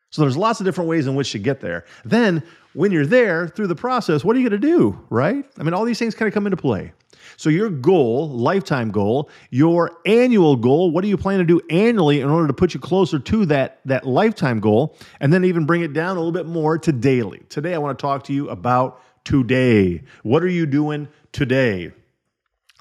So 0.10 0.22
there's 0.22 0.38
lots 0.38 0.62
of 0.62 0.66
different 0.66 0.90
ways 0.90 1.06
in 1.06 1.16
which 1.16 1.34
to 1.34 1.40
get 1.40 1.60
there. 1.60 1.84
Then 2.06 2.44
when 2.74 2.94
you're 2.94 3.06
there 3.06 3.50
through 3.50 3.68
the 3.68 3.76
process, 3.76 4.24
what 4.24 4.38
are 4.38 4.40
you 4.40 4.48
going 4.50 4.62
to 4.62 4.68
do, 4.68 5.06
right? 5.10 5.44
I 5.58 5.64
mean, 5.64 5.74
all 5.74 5.84
these 5.84 6.00
things 6.00 6.16
kind 6.16 6.30
of 6.30 6.34
come 6.34 6.48
into 6.48 6.56
play. 6.56 6.94
So, 7.38 7.50
your 7.50 7.70
goal, 7.70 8.30
lifetime 8.30 8.92
goal, 8.92 9.30
your 9.50 9.98
annual 10.06 10.56
goal, 10.56 10.92
what 10.92 11.02
do 11.02 11.08
you 11.08 11.18
plan 11.18 11.40
to 11.40 11.46
do 11.46 11.62
annually 11.70 12.22
in 12.22 12.30
order 12.30 12.48
to 12.48 12.54
put 12.54 12.74
you 12.74 12.80
closer 12.80 13.20
to 13.20 13.46
that, 13.48 13.80
that 13.86 14.06
lifetime 14.06 14.60
goal? 14.60 14.98
And 15.20 15.32
then 15.32 15.46
even 15.46 15.66
bring 15.66 15.82
it 15.82 15.94
down 15.94 16.18
a 16.18 16.20
little 16.20 16.32
bit 16.32 16.46
more 16.46 16.78
to 16.78 16.92
daily. 16.92 17.42
Today, 17.50 17.74
I 17.74 17.78
want 17.78 17.98
to 17.98 18.02
talk 18.02 18.24
to 18.26 18.34
you 18.34 18.50
about 18.50 19.02
today. 19.24 20.04
What 20.24 20.44
are 20.44 20.50
you 20.50 20.66
doing 20.66 21.08
today? 21.32 21.92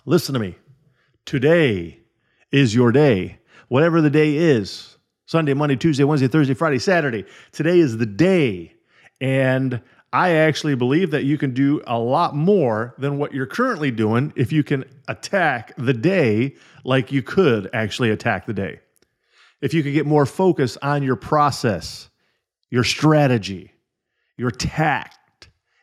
Listen 0.05 0.35
to 0.35 0.41
me. 0.41 0.57
Today 1.25 2.01
is 2.51 2.75
your 2.75 2.93
day. 2.93 3.39
Whatever 3.69 4.01
the 4.01 4.11
day 4.11 4.37
is 4.37 4.99
Sunday, 5.27 5.55
Monday, 5.55 5.77
Tuesday, 5.77 6.05
Wednesday, 6.05 6.29
Thursday, 6.29 6.55
Friday, 6.55 6.79
Saturday. 6.79 7.25
Today 7.53 7.79
is 7.79 7.97
the 7.97 8.07
day. 8.07 8.75
And 9.21 9.81
I 10.13 10.33
actually 10.33 10.75
believe 10.75 11.11
that 11.13 11.25
you 11.25 11.39
can 11.39 11.55
do 11.55 11.83
a 11.87 11.99
lot 11.99 12.37
more 12.37 12.95
than 12.99 13.17
what 13.17 13.33
you're 13.33 13.47
currently 13.47 13.91
doing 13.91 14.33
if 14.37 14.53
you 14.53 14.63
can 14.63 14.85
attack 15.09 15.73
the 15.79 15.95
day 15.95 16.57
like 16.85 17.11
you 17.13 17.23
could 17.23 17.71
actually 17.73 18.11
attack 18.11 18.45
the 18.45 18.53
day. 18.53 18.81
If 19.63 19.73
you 19.73 19.83
could 19.83 19.95
get 19.95 20.05
more 20.05 20.27
focus 20.27 20.77
on 20.83 21.03
your 21.03 21.17
process, 21.17 22.11
your 22.69 22.85
strategy, 22.85 23.73
your 24.37 24.51
tact, 24.51 25.19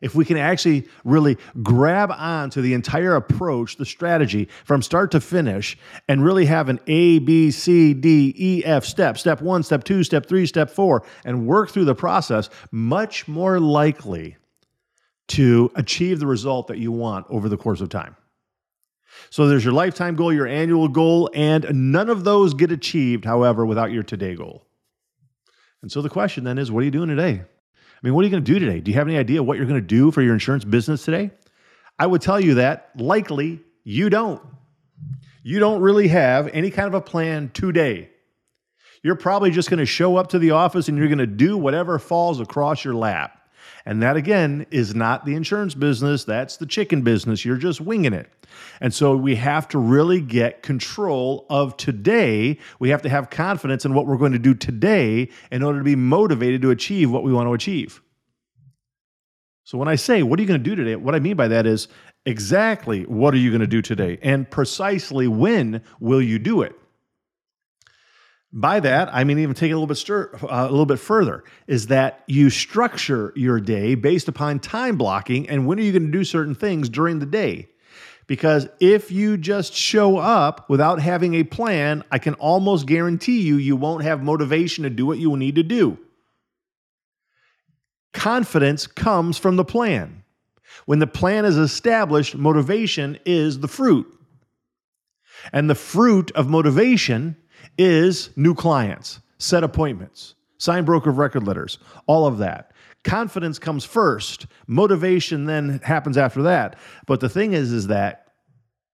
if 0.02 0.16
we 0.16 0.26
can 0.26 0.38
actually 0.38 0.88
really 1.04 1.38
grab 1.62 2.12
on 2.12 2.50
to 2.52 2.62
the 2.62 2.74
entire 2.74 3.16
approach, 3.16 3.76
the 3.78 3.86
strategy 3.86 4.48
from 4.66 4.82
start 4.82 5.12
to 5.12 5.22
finish, 5.22 5.78
and 6.08 6.24
really 6.24 6.46
have 6.46 6.70
an 6.70 6.80
A, 6.88 7.20
B, 7.20 7.52
C, 7.52 7.94
D, 7.94 8.34
E, 8.38 8.64
F 8.66 8.86
step, 8.86 9.18
step 9.18 9.42
one, 9.42 9.64
step 9.64 9.84
two, 9.84 10.04
step 10.04 10.26
three, 10.26 10.46
step 10.46 10.70
four, 10.70 11.04
and 11.26 11.46
work 11.46 11.72
through 11.72 11.86
the 11.86 11.96
process, 11.96 12.50
much 12.72 13.28
more 13.28 13.60
likely 13.60 14.38
to 15.28 15.72
achieve 15.76 16.20
the 16.20 16.28
result 16.28 16.68
that 16.68 16.80
you 16.80 16.92
want 16.92 17.26
over 17.30 17.50
the 17.50 17.58
course 17.58 17.82
of 17.82 17.90
time. 17.90 18.16
So 19.30 19.48
there's 19.48 19.64
your 19.64 19.74
lifetime 19.74 20.16
goal, 20.16 20.34
your 20.34 20.48
annual 20.48 20.88
goal, 20.88 21.30
and 21.34 21.92
none 21.92 22.10
of 22.10 22.24
those 22.24 22.54
get 22.54 22.72
achieved, 22.72 23.26
however, 23.26 23.66
without 23.66 23.92
your 23.92 24.04
today 24.04 24.36
goal. 24.36 24.66
And 25.82 25.92
so 25.92 26.02
the 26.02 26.10
question 26.10 26.44
then 26.44 26.58
is 26.58 26.72
what 26.72 26.82
are 26.82 26.86
you 26.86 26.92
doing 26.92 27.10
today? 27.10 27.44
I 28.02 28.08
mean, 28.08 28.14
what 28.14 28.22
are 28.22 28.26
you 28.26 28.32
going 28.32 28.44
to 28.44 28.54
do 28.54 28.60
today? 28.60 28.80
Do 28.80 28.92
you 28.92 28.98
have 28.98 29.08
any 29.08 29.18
idea 29.18 29.44
what 29.44 29.58
you're 29.58 29.66
going 29.66 29.82
to 29.82 29.86
do 29.86 30.12
for 30.12 30.22
your 30.22 30.34
insurance 30.34 30.64
business 30.64 31.04
today? 31.04 31.32
I 31.98 32.08
would 32.08 32.22
tell 32.22 32.40
you 32.40 32.56
that 32.56 32.92
likely 32.96 33.62
you 33.84 34.10
don't. 34.10 34.42
You 35.44 35.60
don't 35.60 35.82
really 35.82 36.08
have 36.08 36.48
any 36.50 36.72
kind 36.72 36.88
of 36.88 36.94
a 36.94 37.02
plan 37.02 37.52
today. 37.54 38.10
You're 39.04 39.16
probably 39.16 39.52
just 39.52 39.70
going 39.70 39.80
to 39.80 39.86
show 39.86 40.16
up 40.16 40.28
to 40.30 40.40
the 40.40 40.52
office 40.52 40.88
and 40.88 40.98
you're 40.98 41.08
going 41.08 41.20
to 41.20 41.28
do 41.28 41.58
whatever 41.58 42.00
falls 42.00 42.40
across 42.40 42.84
your 42.86 42.96
lap. 42.96 43.39
And 43.90 44.04
that, 44.04 44.18
again, 44.18 44.68
is 44.70 44.94
not 44.94 45.26
the 45.26 45.34
insurance 45.34 45.74
business. 45.74 46.24
That's 46.24 46.58
the 46.58 46.68
chicken 46.68 47.02
business. 47.02 47.44
You're 47.44 47.58
just 47.58 47.82
winging 47.82 48.14
it. 48.14 48.30
And 48.82 48.94
so 48.94 49.16
we 49.16 49.36
have 49.38 49.68
to 49.70 49.80
really 49.80 50.22
get 50.22 50.62
control 50.62 51.48
of 51.50 51.76
today. 51.76 52.60
We 52.78 52.90
have 52.90 53.02
to 53.02 53.10
have 53.10 53.32
confidence 53.32 53.86
in 53.86 53.96
what 53.96 54.06
we're 54.06 54.18
going 54.18 54.34
to 54.34 54.38
do 54.38 54.54
today 54.54 55.30
in 55.52 55.64
order 55.64 55.80
to 55.80 55.84
be 55.84 55.96
motivated 55.96 56.62
to 56.62 56.70
achieve 56.70 57.10
what 57.10 57.24
we 57.24 57.34
want 57.34 57.48
to 57.48 57.54
achieve. 57.54 58.04
So 59.64 59.80
when 59.80 59.88
I 59.88 59.96
say, 59.96 60.22
what 60.22 60.38
are 60.38 60.44
you 60.44 60.48
going 60.48 60.64
to 60.64 60.70
do 60.70 60.76
today? 60.76 60.96
What 60.96 61.16
I 61.16 61.20
mean 61.20 61.36
by 61.36 61.48
that 61.48 61.66
is 61.66 61.88
exactly 62.28 63.08
what 63.08 63.34
are 63.34 63.38
you 63.38 63.50
going 63.50 63.62
to 63.62 63.68
do 63.68 63.82
today? 63.82 64.20
And 64.22 64.48
precisely 64.48 65.28
when 65.28 65.82
will 66.00 66.22
you 66.22 66.38
do 66.38 66.62
it? 66.62 66.76
By 68.52 68.80
that, 68.80 69.10
I 69.14 69.24
mean 69.24 69.38
even 69.40 69.54
take 69.54 69.70
it 69.70 69.74
a 69.74 69.76
little 69.76 69.88
bit 69.88 69.98
stir, 69.98 70.32
uh, 70.42 70.48
a 70.68 70.72
little 70.72 70.88
bit 70.88 71.00
further. 71.00 71.44
Is 71.68 71.88
that 71.88 72.24
you 72.28 72.50
structure 72.50 73.32
your 73.36 73.60
day 73.60 73.94
based 73.94 74.28
upon 74.28 74.60
time 74.60 74.98
blocking 74.98 75.48
and 75.50 75.68
when 75.68 75.80
are 75.80 75.84
you 75.84 75.92
going 75.92 76.08
to 76.08 76.12
do 76.12 76.24
certain 76.24 76.56
things 76.56 76.90
during 76.90 77.20
the 77.20 77.28
day? 77.28 77.70
Because 78.26 78.68
if 78.80 79.12
you 79.12 79.38
just 79.38 79.74
show 79.74 80.18
up 80.18 80.70
without 80.70 81.00
having 81.00 81.36
a 81.36 81.44
plan, 81.44 82.04
I 82.12 82.20
can 82.20 82.36
almost 82.36 82.86
guarantee 82.86 83.42
you 83.42 83.56
you 83.56 83.76
won't 83.76 84.04
have 84.04 84.22
motivation 84.22 84.84
to 84.84 84.90
do 84.90 85.06
what 85.06 85.18
you 85.18 85.36
need 85.36 85.56
to 85.56 85.64
do. 85.64 85.98
Confidence 88.14 88.88
comes 88.88 89.38
from 89.38 89.56
the 89.56 89.66
plan. 89.66 90.24
When 90.86 91.00
the 91.00 91.08
plan 91.08 91.46
is 91.46 91.58
established, 91.58 92.36
motivation 92.36 93.20
is 93.26 93.60
the 93.60 93.68
fruit. 93.68 94.08
And 95.54 95.70
the 95.70 95.76
fruit 95.76 96.32
of 96.32 96.48
motivation 96.48 97.36
is 97.78 98.30
new 98.36 98.54
clients, 98.54 99.20
set 99.38 99.64
appointments, 99.64 100.36
sign 100.58 100.86
broker 100.86 101.10
of 101.10 101.18
record 101.18 101.46
letters, 101.46 101.80
all 102.08 102.26
of 102.26 102.38
that. 102.40 102.72
Confidence 103.04 103.60
comes 103.60 103.86
first, 103.86 104.46
motivation 104.68 105.46
then 105.46 105.80
happens 105.84 106.18
after 106.18 106.44
that. 106.44 106.78
But 107.08 107.22
the 107.22 107.30
thing 107.30 107.54
is, 107.54 107.72
is 107.72 107.88
that 107.88 108.30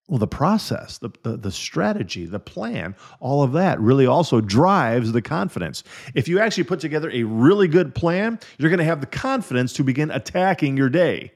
well, 0.08 0.20
the 0.20 0.28
process, 0.28 1.00
the, 1.00 1.10
the, 1.24 1.36
the, 1.36 1.52
strategy, 1.52 2.28
the 2.28 2.40
plan, 2.40 2.96
all 3.20 3.42
of 3.42 3.54
that 3.54 3.80
really 3.80 4.06
also 4.06 4.40
drives 4.40 5.12
the 5.12 5.22
confidence. 5.22 5.84
If 6.14 6.28
you 6.28 6.40
actually 6.40 6.66
put 6.66 6.80
together 6.80 7.10
a 7.12 7.24
really 7.24 7.68
good 7.68 7.96
plan, 7.96 8.40
you're 8.60 8.70
going 8.70 8.78
to 8.78 8.86
have 8.86 9.02
the 9.02 9.08
confidence 9.08 9.74
to 9.74 9.84
begin 9.84 10.12
attacking 10.12 10.78
your 10.78 10.90
day. 10.90 11.32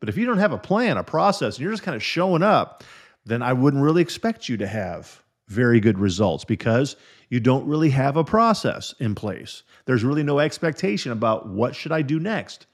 But 0.00 0.08
if 0.08 0.16
you 0.16 0.24
don't 0.24 0.38
have 0.38 0.52
a 0.52 0.58
plan, 0.58 0.96
a 0.96 1.04
process, 1.04 1.56
and 1.56 1.62
you're 1.62 1.72
just 1.72 1.82
kind 1.82 1.94
of 1.94 2.02
showing 2.02 2.42
up, 2.42 2.84
then 3.26 3.42
I 3.42 3.52
wouldn't 3.52 3.82
really 3.82 4.00
expect 4.00 4.48
you 4.48 4.56
to 4.56 4.66
have 4.66 5.22
very 5.50 5.80
good 5.80 5.98
results 5.98 6.44
because 6.44 6.96
you 7.28 7.40
don't 7.40 7.66
really 7.66 7.90
have 7.90 8.16
a 8.16 8.24
process 8.24 8.94
in 9.00 9.14
place. 9.14 9.64
There's 9.84 10.04
really 10.04 10.22
no 10.22 10.38
expectation 10.38 11.10
about 11.10 11.48
what 11.48 11.74
should 11.74 11.92
I 11.92 12.02
do 12.02 12.20
next. 12.20 12.66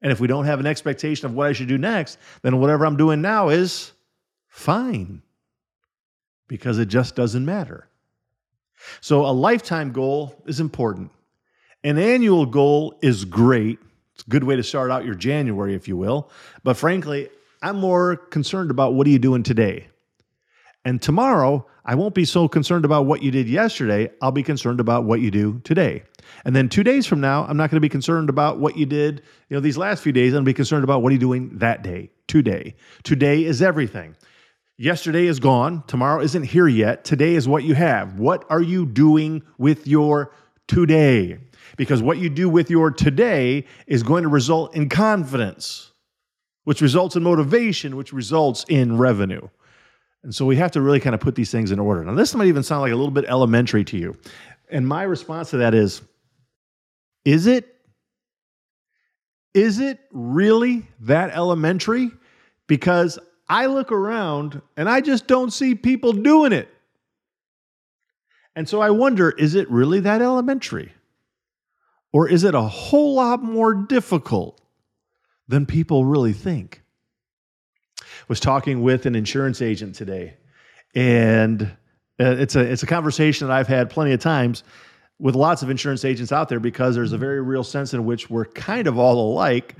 And 0.00 0.12
if 0.12 0.20
we 0.20 0.28
don't 0.28 0.44
have 0.44 0.60
an 0.60 0.66
expectation 0.66 1.26
of 1.26 1.34
what 1.34 1.48
I 1.48 1.52
should 1.52 1.68
do 1.68 1.78
next, 1.78 2.18
then 2.42 2.60
whatever 2.60 2.86
I'm 2.86 2.96
doing 2.96 3.22
now 3.22 3.48
is 3.48 3.92
fine 4.48 5.22
because 6.46 6.78
it 6.78 6.86
just 6.86 7.16
doesn't 7.16 7.44
matter. 7.44 7.88
So 9.00 9.26
a 9.26 9.32
lifetime 9.32 9.92
goal 9.92 10.36
is 10.46 10.60
important. 10.60 11.10
An 11.84 11.98
annual 11.98 12.46
goal 12.46 12.98
is 13.02 13.24
great. 13.24 13.78
It's 14.14 14.24
a 14.24 14.30
good 14.30 14.44
way 14.44 14.56
to 14.56 14.62
start 14.62 14.90
out 14.90 15.04
your 15.04 15.14
January, 15.14 15.74
if 15.74 15.88
you 15.88 15.96
will. 15.96 16.30
But 16.62 16.76
frankly, 16.76 17.30
I'm 17.62 17.78
more 17.78 18.16
concerned 18.16 18.70
about 18.70 18.94
what 18.94 19.06
are 19.06 19.10
you 19.10 19.18
doing 19.18 19.42
today? 19.42 19.88
And 20.84 21.00
tomorrow, 21.00 21.66
I 21.84 21.94
won't 21.94 22.14
be 22.14 22.24
so 22.24 22.48
concerned 22.48 22.84
about 22.84 23.06
what 23.06 23.22
you 23.22 23.30
did 23.30 23.48
yesterday. 23.48 24.10
I'll 24.20 24.32
be 24.32 24.42
concerned 24.42 24.80
about 24.80 25.04
what 25.04 25.20
you 25.20 25.30
do 25.30 25.60
today. 25.64 26.02
And 26.44 26.56
then 26.56 26.68
two 26.68 26.82
days 26.82 27.06
from 27.06 27.20
now, 27.20 27.44
I'm 27.44 27.56
not 27.56 27.70
going 27.70 27.76
to 27.76 27.80
be 27.80 27.88
concerned 27.88 28.28
about 28.28 28.58
what 28.58 28.76
you 28.76 28.86
did, 28.86 29.22
you 29.48 29.56
know, 29.56 29.60
these 29.60 29.78
last 29.78 30.02
few 30.02 30.12
days. 30.12 30.32
I'm 30.32 30.38
going 30.38 30.44
to 30.44 30.48
be 30.48 30.54
concerned 30.54 30.84
about 30.84 31.02
what 31.02 31.10
you're 31.10 31.14
you 31.14 31.20
doing 31.20 31.58
that 31.58 31.82
day, 31.82 32.10
today. 32.26 32.74
Today 33.04 33.44
is 33.44 33.62
everything. 33.62 34.16
Yesterday 34.76 35.26
is 35.26 35.38
gone. 35.38 35.84
Tomorrow 35.86 36.22
isn't 36.22 36.44
here 36.44 36.66
yet. 36.66 37.04
Today 37.04 37.34
is 37.34 37.46
what 37.46 37.62
you 37.62 37.74
have. 37.74 38.18
What 38.18 38.44
are 38.50 38.62
you 38.62 38.86
doing 38.86 39.42
with 39.58 39.86
your 39.86 40.32
today? 40.66 41.38
Because 41.76 42.02
what 42.02 42.18
you 42.18 42.28
do 42.28 42.48
with 42.48 42.70
your 42.70 42.90
today 42.90 43.66
is 43.86 44.02
going 44.02 44.24
to 44.24 44.28
result 44.28 44.74
in 44.74 44.88
confidence, 44.88 45.92
which 46.64 46.80
results 46.80 47.14
in 47.14 47.22
motivation, 47.22 47.96
which 47.96 48.12
results 48.12 48.64
in 48.68 48.98
revenue. 48.98 49.46
And 50.22 50.34
so 50.34 50.46
we 50.46 50.56
have 50.56 50.70
to 50.72 50.80
really 50.80 51.00
kind 51.00 51.14
of 51.14 51.20
put 51.20 51.34
these 51.34 51.50
things 51.50 51.72
in 51.72 51.78
order. 51.78 52.04
Now, 52.04 52.14
this 52.14 52.34
might 52.34 52.46
even 52.46 52.62
sound 52.62 52.82
like 52.82 52.92
a 52.92 52.96
little 52.96 53.10
bit 53.10 53.24
elementary 53.26 53.84
to 53.84 53.98
you. 53.98 54.16
And 54.70 54.86
my 54.86 55.02
response 55.02 55.50
to 55.50 55.58
that 55.58 55.74
is 55.74 56.02
is 57.24 57.46
it? 57.46 57.68
Is 59.54 59.80
it 59.80 60.00
really 60.10 60.86
that 61.00 61.30
elementary? 61.30 62.10
Because 62.66 63.18
I 63.48 63.66
look 63.66 63.92
around 63.92 64.62
and 64.76 64.88
I 64.88 65.00
just 65.00 65.26
don't 65.26 65.52
see 65.52 65.74
people 65.74 66.12
doing 66.12 66.52
it. 66.52 66.68
And 68.56 68.68
so 68.68 68.80
I 68.80 68.90
wonder 68.90 69.30
is 69.30 69.54
it 69.54 69.70
really 69.70 70.00
that 70.00 70.22
elementary? 70.22 70.92
Or 72.12 72.28
is 72.28 72.44
it 72.44 72.54
a 72.54 72.62
whole 72.62 73.14
lot 73.14 73.42
more 73.42 73.74
difficult 73.74 74.60
than 75.48 75.66
people 75.66 76.04
really 76.04 76.32
think? 76.32 76.81
Was 78.32 78.40
talking 78.40 78.80
with 78.80 79.04
an 79.04 79.14
insurance 79.14 79.60
agent 79.60 79.94
today, 79.94 80.32
and 80.94 81.64
uh, 82.18 82.36
it's 82.38 82.56
a 82.56 82.60
it's 82.60 82.82
a 82.82 82.86
conversation 82.86 83.46
that 83.46 83.52
I've 83.52 83.68
had 83.68 83.90
plenty 83.90 84.12
of 84.12 84.20
times 84.20 84.64
with 85.18 85.34
lots 85.34 85.60
of 85.60 85.68
insurance 85.68 86.02
agents 86.02 86.32
out 86.32 86.48
there 86.48 86.58
because 86.58 86.94
there's 86.94 87.12
a 87.12 87.18
very 87.18 87.42
real 87.42 87.62
sense 87.62 87.92
in 87.92 88.06
which 88.06 88.30
we're 88.30 88.46
kind 88.46 88.86
of 88.86 88.98
all 88.98 89.34
alike. 89.34 89.74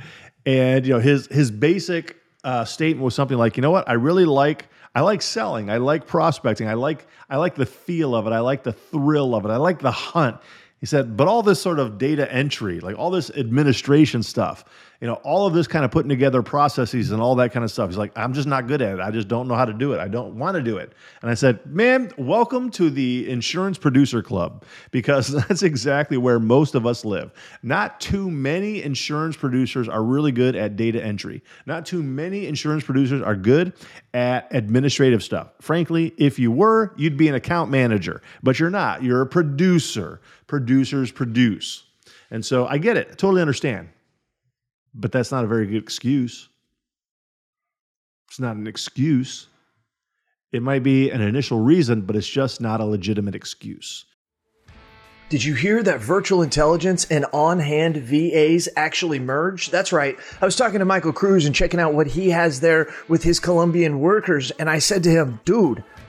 And 0.45 0.85
you 0.85 0.93
know, 0.93 1.01
his 1.01 1.29
his 1.29 1.51
basic 1.51 2.19
uh, 2.45 2.67
statement 2.67 3.03
was 3.03 3.15
something 3.15 3.39
like, 3.39 3.57
you 3.57 3.63
know 3.63 3.71
what, 3.71 3.89
I 3.89 3.95
really 3.95 4.27
like 4.27 4.69
I 4.95 5.01
like 5.01 5.23
selling, 5.23 5.71
I 5.71 5.79
like 5.79 6.07
prospecting, 6.07 6.69
I 6.69 6.75
like 6.75 7.07
I 7.31 7.39
like 7.39 7.55
the 7.55 7.65
feel 7.65 8.15
of 8.15 8.27
it, 8.27 8.35
I 8.35 8.41
like 8.41 8.65
the 8.65 8.75
thrill 8.75 9.35
of 9.35 9.47
it, 9.47 9.49
I 9.49 9.57
like 9.57 9.79
the 9.79 9.93
hunt. 9.93 10.37
He 10.79 10.85
said, 10.85 11.17
but 11.17 11.27
all 11.27 11.43
this 11.43 11.63
sort 11.63 11.79
of 11.79 11.97
data 11.97 12.31
entry, 12.31 12.81
like 12.81 12.99
all 12.99 13.11
this 13.11 13.31
administration 13.31 14.23
stuff, 14.23 14.67
you 15.03 15.09
know, 15.09 15.15
all 15.25 15.49
of 15.49 15.53
this 15.53 15.67
kind 15.67 15.85
of 15.85 15.91
putting 15.91 16.09
together 16.09 16.43
processes 16.43 17.11
and 17.11 17.21
all 17.21 17.35
that 17.35 17.53
kind 17.53 17.65
of 17.65 17.73
stuff. 17.73 17.91
He's 17.91 17.99
like, 17.99 18.13
I'm 18.15 18.33
just 18.33 18.47
not 18.47 18.69
good 18.69 18.81
at 18.81 18.95
it. 18.95 19.01
I 19.01 19.11
just 19.11 19.27
don't 19.27 19.49
know 19.49 19.57
how 19.57 19.65
to 19.65 19.73
do 19.73 19.95
it. 19.95 19.99
I 19.99 20.07
don't 20.07 20.37
want 20.37 20.55
to 20.55 20.63
do 20.63 20.77
it. 20.77 20.93
And 21.23 21.31
I 21.31 21.35
said, 21.35 21.67
man, 21.67 22.13
welcome 22.17 22.71
to 22.71 22.89
the 22.89 23.29
insurance 23.29 23.79
producer 23.79 24.23
club 24.23 24.65
because 24.93 25.27
that's 25.49 25.65
exactly 25.65 26.19
where 26.19 26.39
most 26.39 26.77
of 26.77 26.87
us 26.87 27.05
live. 27.05 27.33
Not 27.65 28.01
too 28.01 28.31
many 28.31 28.81
insurance 28.81 29.37
producers 29.37 29.89
are 29.89 30.05
really 30.05 30.31
good 30.31 30.55
at 30.55 30.77
data 30.77 31.05
entry. 31.05 31.43
Not 31.67 31.85
too 31.85 32.01
many 32.01 32.47
insurance 32.47 32.85
producers 32.85 33.23
are 33.23 33.35
good 33.35 33.73
at 34.15 34.47
administrative 34.55 35.25
stuff. 35.25 35.49
Frankly, 35.61 36.15
if 36.17 36.39
you 36.39 36.53
were, 36.53 36.95
you'd 36.97 37.17
be 37.17 37.27
an 37.27 37.35
account 37.35 37.73
manager, 37.73 38.23
but 38.45 38.61
you're 38.61 38.71
not. 38.71 39.03
You're 39.03 39.23
a 39.23 39.27
producer. 39.27 40.21
Producers 40.47 41.11
produce. 41.11 41.83
And 42.31 42.47
so 42.47 42.69
I 42.69 42.79
get 42.79 42.97
it. 42.97 43.19
Totally 43.19 43.41
understand. 43.41 43.89
But 44.95 45.13
that's 45.13 45.33
not 45.33 45.45
a 45.45 45.47
very 45.47 45.67
good 45.67 45.83
excuse. 45.83 46.49
It's 48.29 48.41
not 48.41 48.57
an 48.57 48.67
excuse. 48.67 49.47
It 50.53 50.63
might 50.63 50.83
be 50.83 51.11
an 51.11 51.21
initial 51.21 51.61
reason, 51.61 52.03
but 52.03 52.17
it's 52.17 52.29
just 52.29 52.61
not 52.61 52.81
a 52.81 52.85
legitimate 52.85 53.35
excuse. 53.35 54.05
Did 55.33 55.45
you 55.45 55.55
hear 55.55 55.83
that 55.83 56.01
virtual 56.01 56.43
intelligence 56.43 57.07
and 57.07 57.25
on 57.33 57.59
hand 57.59 57.97
VAs 57.97 58.69
actually 58.77 59.19
merge? 59.19 59.71
That's 59.71 59.91
right. 59.91 60.19
I 60.43 60.45
was 60.45 60.57
talking 60.57 60.81
to 60.81 60.85
Michael 60.85 61.15
Cruz 61.15 61.47
and 61.47 61.55
checking 61.55 61.81
out 61.81 61.95
what 61.95 62.07
he 62.07 62.29
has 62.29 62.61
there 62.61 62.93
with 63.09 63.23
his 63.23 63.41
Colombian 63.41 64.01
workers. 64.01 64.51
And 64.51 64.69
I 64.69 64.79
said 64.79 65.03
to 65.05 65.11
him, 65.11 65.41
dude, 65.47 65.85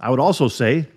I 0.00 0.10
would 0.10 0.20
also 0.20 0.48
say 0.48 0.88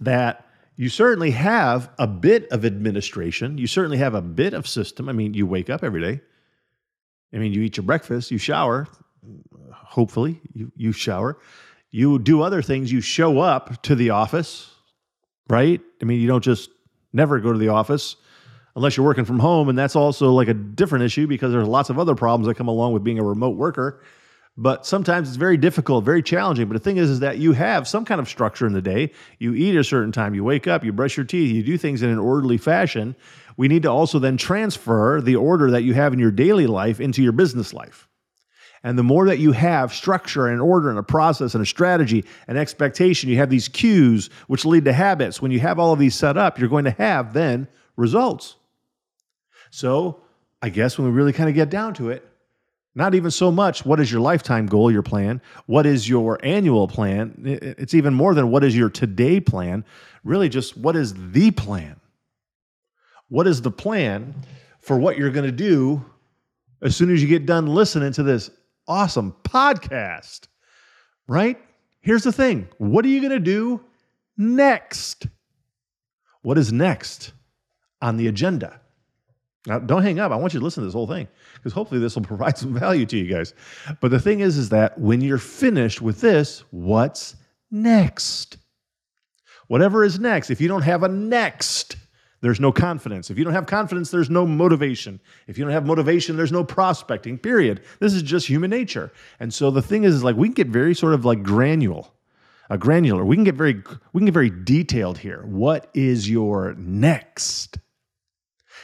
that 0.00 0.46
you 0.76 0.88
certainly 0.88 1.30
have 1.32 1.90
a 1.98 2.06
bit 2.06 2.48
of 2.50 2.64
administration. 2.64 3.58
You 3.58 3.66
certainly 3.66 3.98
have 3.98 4.14
a 4.14 4.22
bit 4.22 4.54
of 4.54 4.66
system. 4.66 5.08
I 5.08 5.12
mean, 5.12 5.34
you 5.34 5.46
wake 5.46 5.70
up 5.70 5.84
every 5.84 6.00
day. 6.00 6.20
I 7.32 7.38
mean, 7.38 7.52
you 7.52 7.62
eat 7.62 7.76
your 7.76 7.84
breakfast, 7.84 8.30
you 8.30 8.38
shower. 8.38 8.88
Hopefully, 9.72 10.40
you, 10.54 10.72
you 10.76 10.92
shower. 10.92 11.38
You 11.90 12.18
do 12.18 12.42
other 12.42 12.62
things. 12.62 12.90
You 12.90 13.00
show 13.00 13.40
up 13.40 13.82
to 13.82 13.94
the 13.94 14.10
office, 14.10 14.70
right? 15.48 15.80
I 16.00 16.04
mean, 16.04 16.20
you 16.20 16.26
don't 16.26 16.42
just 16.42 16.70
never 17.12 17.38
go 17.38 17.52
to 17.52 17.58
the 17.58 17.68
office 17.68 18.16
unless 18.74 18.96
you're 18.96 19.06
working 19.06 19.24
from 19.24 19.38
home. 19.38 19.68
And 19.68 19.78
that's 19.78 19.96
also 19.96 20.32
like 20.32 20.48
a 20.48 20.54
different 20.54 21.04
issue 21.04 21.26
because 21.26 21.52
there's 21.52 21.68
lots 21.68 21.90
of 21.90 21.98
other 21.98 22.14
problems 22.14 22.46
that 22.46 22.54
come 22.54 22.68
along 22.68 22.92
with 22.94 23.04
being 23.04 23.18
a 23.18 23.24
remote 23.24 23.56
worker 23.56 24.02
but 24.56 24.84
sometimes 24.84 25.28
it's 25.28 25.36
very 25.36 25.56
difficult, 25.56 26.04
very 26.04 26.22
challenging. 26.22 26.68
But 26.68 26.74
the 26.74 26.80
thing 26.80 26.98
is, 26.98 27.08
is 27.08 27.20
that 27.20 27.38
you 27.38 27.52
have 27.52 27.88
some 27.88 28.04
kind 28.04 28.20
of 28.20 28.28
structure 28.28 28.66
in 28.66 28.74
the 28.74 28.82
day. 28.82 29.12
You 29.38 29.54
eat 29.54 29.74
at 29.74 29.80
a 29.80 29.84
certain 29.84 30.12
time, 30.12 30.34
you 30.34 30.44
wake 30.44 30.66
up, 30.66 30.84
you 30.84 30.92
brush 30.92 31.16
your 31.16 31.24
teeth, 31.24 31.54
you 31.54 31.62
do 31.62 31.78
things 31.78 32.02
in 32.02 32.10
an 32.10 32.18
orderly 32.18 32.58
fashion. 32.58 33.16
We 33.56 33.68
need 33.68 33.82
to 33.84 33.90
also 33.90 34.18
then 34.18 34.36
transfer 34.36 35.20
the 35.20 35.36
order 35.36 35.70
that 35.70 35.84
you 35.84 35.94
have 35.94 36.12
in 36.12 36.18
your 36.18 36.30
daily 36.30 36.66
life 36.66 37.00
into 37.00 37.22
your 37.22 37.32
business 37.32 37.72
life. 37.72 38.08
And 38.84 38.98
the 38.98 39.02
more 39.02 39.26
that 39.26 39.38
you 39.38 39.52
have 39.52 39.94
structure 39.94 40.48
and 40.48 40.60
order 40.60 40.90
and 40.90 40.98
a 40.98 41.04
process 41.04 41.54
and 41.54 41.62
a 41.62 41.66
strategy 41.66 42.24
and 42.48 42.58
expectation, 42.58 43.30
you 43.30 43.36
have 43.36 43.48
these 43.48 43.68
cues 43.68 44.28
which 44.48 44.64
lead 44.64 44.84
to 44.86 44.92
habits. 44.92 45.40
When 45.40 45.52
you 45.52 45.60
have 45.60 45.78
all 45.78 45.92
of 45.92 45.98
these 45.98 46.16
set 46.16 46.36
up, 46.36 46.58
you're 46.58 46.68
going 46.68 46.86
to 46.86 46.90
have 46.90 47.32
then 47.32 47.68
results. 47.96 48.56
So, 49.70 50.20
I 50.60 50.68
guess 50.68 50.98
when 50.98 51.06
we 51.06 51.12
really 51.12 51.32
kind 51.32 51.48
of 51.48 51.54
get 51.54 51.70
down 51.70 51.94
to 51.94 52.10
it, 52.10 52.28
not 52.94 53.14
even 53.14 53.30
so 53.30 53.50
much 53.50 53.86
what 53.86 54.00
is 54.00 54.12
your 54.12 54.20
lifetime 54.20 54.66
goal, 54.66 54.90
your 54.90 55.02
plan, 55.02 55.40
what 55.66 55.86
is 55.86 56.08
your 56.08 56.38
annual 56.44 56.86
plan. 56.86 57.34
It's 57.44 57.94
even 57.94 58.12
more 58.12 58.34
than 58.34 58.50
what 58.50 58.64
is 58.64 58.76
your 58.76 58.90
today 58.90 59.40
plan, 59.40 59.84
really 60.24 60.48
just 60.48 60.76
what 60.76 60.96
is 60.96 61.14
the 61.32 61.50
plan. 61.50 61.98
What 63.28 63.46
is 63.46 63.62
the 63.62 63.70
plan 63.70 64.34
for 64.80 64.98
what 64.98 65.16
you're 65.16 65.30
going 65.30 65.46
to 65.46 65.52
do 65.52 66.04
as 66.82 66.94
soon 66.94 67.10
as 67.10 67.22
you 67.22 67.28
get 67.28 67.46
done 67.46 67.66
listening 67.66 68.12
to 68.12 68.22
this 68.22 68.50
awesome 68.86 69.34
podcast? 69.42 70.48
Right? 71.26 71.58
Here's 72.02 72.24
the 72.24 72.32
thing 72.32 72.68
what 72.76 73.06
are 73.06 73.08
you 73.08 73.20
going 73.20 73.32
to 73.32 73.38
do 73.38 73.82
next? 74.36 75.26
What 76.42 76.58
is 76.58 76.72
next 76.72 77.32
on 78.02 78.18
the 78.18 78.26
agenda? 78.26 78.81
Now, 79.66 79.78
don't 79.78 80.02
hang 80.02 80.18
up. 80.18 80.32
I 80.32 80.36
want 80.36 80.54
you 80.54 80.60
to 80.60 80.64
listen 80.64 80.82
to 80.82 80.86
this 80.86 80.94
whole 80.94 81.06
thing 81.06 81.28
because 81.54 81.72
hopefully 81.72 82.00
this 82.00 82.16
will 82.16 82.22
provide 82.32 82.58
some 82.58 82.74
value 82.78 83.06
to 83.06 83.16
you 83.16 83.32
guys. 83.32 83.54
But 84.00 84.10
the 84.10 84.18
thing 84.18 84.40
is, 84.40 84.56
is 84.58 84.70
that 84.70 84.98
when 84.98 85.20
you're 85.20 85.38
finished 85.38 86.02
with 86.02 86.20
this, 86.20 86.64
what's 86.70 87.36
next? 87.70 88.56
Whatever 89.68 90.04
is 90.04 90.18
next, 90.18 90.50
if 90.50 90.60
you 90.60 90.68
don't 90.68 90.82
have 90.82 91.04
a 91.04 91.08
next, 91.08 91.96
there's 92.40 92.58
no 92.58 92.72
confidence. 92.72 93.30
If 93.30 93.38
you 93.38 93.44
don't 93.44 93.54
have 93.54 93.66
confidence, 93.66 94.10
there's 94.10 94.28
no 94.28 94.44
motivation. 94.44 95.20
If 95.46 95.56
you 95.56 95.64
don't 95.64 95.72
have 95.72 95.86
motivation, 95.86 96.36
there's 96.36 96.50
no 96.50 96.64
prospecting, 96.64 97.38
period. 97.38 97.82
This 98.00 98.14
is 98.14 98.22
just 98.22 98.48
human 98.48 98.68
nature. 98.68 99.12
And 99.38 99.54
so 99.54 99.70
the 99.70 99.80
thing 99.80 100.02
is, 100.02 100.16
is 100.16 100.24
like 100.24 100.36
we 100.36 100.48
can 100.48 100.54
get 100.54 100.66
very 100.66 100.94
sort 100.94 101.14
of 101.14 101.24
like 101.24 101.44
granular, 101.44 102.02
a 102.68 102.76
granular. 102.76 103.24
We 103.24 103.36
can 103.36 103.44
get 103.44 103.54
very 103.54 103.74
we 104.12 104.18
can 104.18 104.26
get 104.26 104.34
very 104.34 104.50
detailed 104.50 105.18
here. 105.18 105.42
What 105.46 105.88
is 105.94 106.28
your 106.28 106.74
next? 106.74 107.78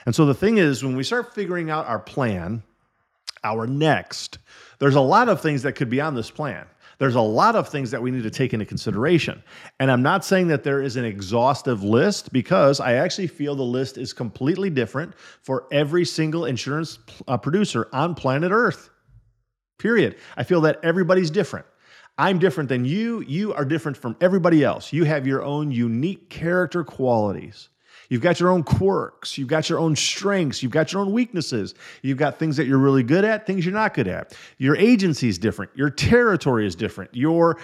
And 0.09 0.14
so 0.14 0.25
the 0.25 0.33
thing 0.33 0.57
is, 0.57 0.83
when 0.83 0.97
we 0.97 1.05
start 1.05 1.35
figuring 1.35 1.68
out 1.68 1.87
our 1.87 1.99
plan, 1.99 2.62
our 3.44 3.66
next, 3.66 4.38
there's 4.79 4.94
a 4.94 5.03
lot 5.03 5.29
of 5.29 5.42
things 5.42 5.61
that 5.64 5.75
could 5.75 5.90
be 5.90 6.01
on 6.01 6.14
this 6.14 6.31
plan. 6.31 6.64
There's 6.97 7.14
a 7.14 7.21
lot 7.21 7.57
of 7.57 7.68
things 7.68 7.90
that 7.90 8.01
we 8.01 8.11
need 8.11 8.23
to 8.23 8.31
take 8.31 8.55
into 8.55 8.64
consideration. 8.64 9.42
And 9.79 9.90
I'm 9.90 10.01
not 10.01 10.25
saying 10.25 10.49
that 10.49 10.64
there 10.64 10.81
is 10.81 10.97
an 10.97 11.05
exhaustive 11.05 11.85
list 11.85 12.33
because 12.33 12.81
I 12.81 12.94
actually 12.94 13.27
feel 13.27 13.55
the 13.55 13.62
list 13.62 13.99
is 13.99 14.14
completely 14.14 14.71
different 14.71 15.12
for 15.42 15.66
every 15.71 16.07
single 16.07 16.47
insurance 16.47 17.01
uh, 17.29 17.37
producer 17.37 17.87
on 17.92 18.14
planet 18.14 18.51
Earth. 18.51 18.88
Period. 19.77 20.16
I 20.38 20.42
feel 20.42 20.62
that 20.62 20.81
everybody's 20.83 21.31
different. 21.31 21.66
I'm 22.16 22.38
different 22.38 22.71
than 22.71 22.87
you. 22.87 23.21
You 23.29 23.53
are 23.53 23.66
different 23.66 23.99
from 23.99 24.16
everybody 24.23 24.64
else. 24.64 24.90
You 24.90 25.05
have 25.05 25.27
your 25.27 25.42
own 25.42 25.71
unique 25.71 26.31
character 26.31 26.83
qualities. 26.83 27.68
You've 28.09 28.23
got 28.23 28.40
your 28.40 28.51
own 28.51 28.62
quirks. 28.62 29.37
You've 29.37 29.49
got 29.49 29.68
your 29.68 29.79
own 29.79 29.94
strengths. 29.94 30.62
You've 30.62 30.73
got 30.73 30.92
your 30.92 31.03
own 31.03 31.12
weaknesses. 31.12 31.75
You've 32.03 32.16
got 32.18 32.38
things 32.38 32.57
that 32.57 32.66
you're 32.66 32.79
really 32.79 33.03
good 33.03 33.25
at, 33.25 33.47
things 33.47 33.64
you're 33.64 33.75
not 33.75 33.92
good 33.92 34.09
at. 34.09 34.37
Your 34.57 34.77
agency 34.77 35.29
is 35.29 35.38
different. 35.38 35.71
Your 35.75 35.90
territory 35.90 36.66
is 36.66 36.75
different. 36.75 37.14
Your 37.14 37.59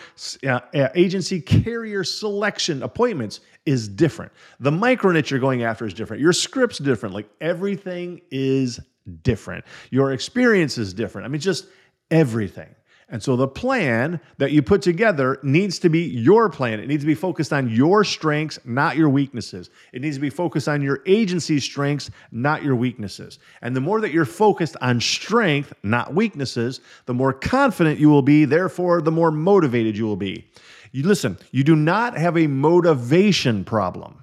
uh, 0.46 0.60
uh, 0.74 0.88
agency 0.94 1.40
carrier 1.40 2.04
selection 2.04 2.82
appointments 2.82 3.40
is 3.64 3.88
different. 3.88 4.32
The 4.60 4.70
micro 4.70 5.12
niche 5.12 5.30
you're 5.30 5.40
going 5.40 5.62
after 5.62 5.86
is 5.86 5.94
different. 5.94 6.20
Your 6.20 6.34
script's 6.34 6.78
different. 6.78 7.14
Like 7.14 7.28
everything 7.40 8.20
is 8.30 8.80
different. 9.22 9.64
Your 9.90 10.12
experience 10.12 10.76
is 10.76 10.92
different. 10.92 11.24
I 11.24 11.28
mean, 11.28 11.40
just 11.40 11.66
everything. 12.10 12.74
And 13.10 13.22
so 13.22 13.36
the 13.36 13.46
plan 13.46 14.18
that 14.38 14.52
you 14.52 14.62
put 14.62 14.80
together 14.80 15.38
needs 15.42 15.78
to 15.80 15.90
be 15.90 16.04
your 16.04 16.48
plan. 16.48 16.80
It 16.80 16.88
needs 16.88 17.02
to 17.02 17.06
be 17.06 17.14
focused 17.14 17.52
on 17.52 17.68
your 17.68 18.02
strengths, 18.02 18.58
not 18.64 18.96
your 18.96 19.10
weaknesses. 19.10 19.68
It 19.92 20.00
needs 20.00 20.16
to 20.16 20.22
be 20.22 20.30
focused 20.30 20.68
on 20.68 20.80
your 20.80 21.00
agency's 21.04 21.64
strengths, 21.64 22.10
not 22.32 22.62
your 22.62 22.74
weaknesses. 22.74 23.38
And 23.60 23.76
the 23.76 23.80
more 23.80 24.00
that 24.00 24.12
you're 24.12 24.24
focused 24.24 24.76
on 24.80 25.00
strength, 25.00 25.74
not 25.82 26.14
weaknesses, 26.14 26.80
the 27.04 27.14
more 27.14 27.34
confident 27.34 28.00
you 28.00 28.08
will 28.08 28.22
be. 28.22 28.46
Therefore, 28.46 29.02
the 29.02 29.12
more 29.12 29.30
motivated 29.30 29.98
you 29.98 30.06
will 30.06 30.16
be. 30.16 30.48
You 30.90 31.02
listen, 31.02 31.38
you 31.50 31.62
do 31.62 31.76
not 31.76 32.16
have 32.16 32.38
a 32.38 32.46
motivation 32.46 33.64
problem. 33.64 34.22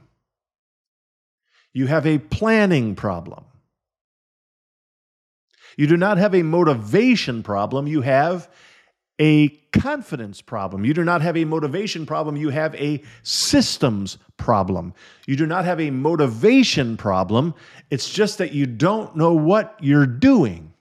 You 1.73 1.85
have 1.87 2.07
a 2.07 2.17
planning 2.17 2.95
problem. 2.95 3.45
You 5.77 5.87
do 5.87 5.97
not 5.97 6.17
have 6.17 6.33
a 6.33 6.43
motivation 6.43 7.43
problem. 7.43 7.87
You 7.87 8.01
have 8.01 8.49
a 9.21 9.49
confidence 9.71 10.41
problem. 10.41 10.83
You 10.83 10.95
do 10.95 11.03
not 11.03 11.21
have 11.21 11.37
a 11.37 11.45
motivation 11.45 12.07
problem. 12.07 12.35
You 12.37 12.49
have 12.49 12.73
a 12.73 13.03
systems 13.21 14.17
problem. 14.37 14.95
You 15.27 15.35
do 15.35 15.45
not 15.45 15.63
have 15.63 15.79
a 15.79 15.91
motivation 15.91 16.97
problem. 16.97 17.53
It's 17.91 18.09
just 18.09 18.39
that 18.39 18.51
you 18.51 18.65
don't 18.65 19.15
know 19.15 19.33
what 19.33 19.77
you're 19.79 20.07
doing. 20.07 20.73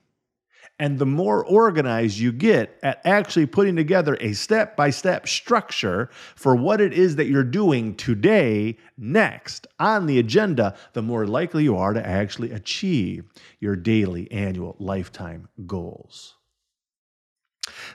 And 0.79 0.97
the 0.97 1.05
more 1.05 1.45
organized 1.45 2.17
you 2.17 2.31
get 2.31 2.79
at 2.81 2.99
actually 3.05 3.45
putting 3.45 3.75
together 3.75 4.17
a 4.19 4.33
step 4.33 4.75
by 4.75 4.89
step 4.89 5.27
structure 5.27 6.09
for 6.35 6.55
what 6.55 6.81
it 6.81 6.93
is 6.93 7.17
that 7.17 7.27
you're 7.27 7.43
doing 7.43 7.93
today, 7.93 8.75
next 8.97 9.67
on 9.79 10.07
the 10.07 10.17
agenda, 10.17 10.75
the 10.93 11.03
more 11.03 11.27
likely 11.27 11.63
you 11.63 11.77
are 11.77 11.93
to 11.93 12.03
actually 12.03 12.51
achieve 12.51 13.25
your 13.59 13.75
daily, 13.75 14.31
annual, 14.31 14.75
lifetime 14.79 15.47
goals. 15.67 16.37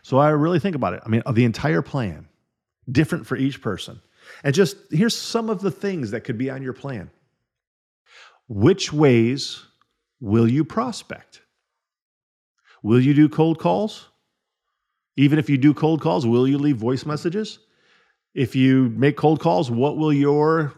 So 0.03 0.19
I 0.19 0.31
really 0.31 0.59
think 0.59 0.77
about 0.77 0.95
it. 0.95 1.03
I 1.05 1.09
mean, 1.09 1.23
the 1.33 1.45
entire 1.45 1.83
plan, 1.83 2.29
different 2.91 3.27
for 3.27 3.37
each 3.37 3.61
person. 3.61 4.01
And 4.43 4.55
just 4.55 4.77
here's 4.91 5.17
some 5.17 5.51
of 5.51 5.61
the 5.61 5.71
things 5.71 6.11
that 6.11 6.23
could 6.23 6.39
be 6.39 6.51
on 6.51 6.63
your 6.63 6.73
plan. 6.73 7.11
Which 8.49 8.93
ways 8.93 9.65
will 10.21 10.49
you 10.49 10.65
prospect? 10.65 11.43
Will 12.83 13.01
you 13.01 13.15
do 13.15 13.29
cold 13.29 13.59
calls? 13.59 14.09
Even 15.17 15.39
if 15.39 15.49
you 15.49 15.59
do 15.59 15.73
cold 15.75 16.01
calls, 16.01 16.27
will 16.27 16.47
you 16.47 16.59
leave 16.59 16.77
voice 16.77 17.07
messages? 17.07 17.59
If 18.35 18.55
you 18.55 18.91
make 18.91 19.17
cold 19.17 19.41
calls, 19.41 19.71
what 19.71 19.97
will 19.97 20.13
your 20.13 20.75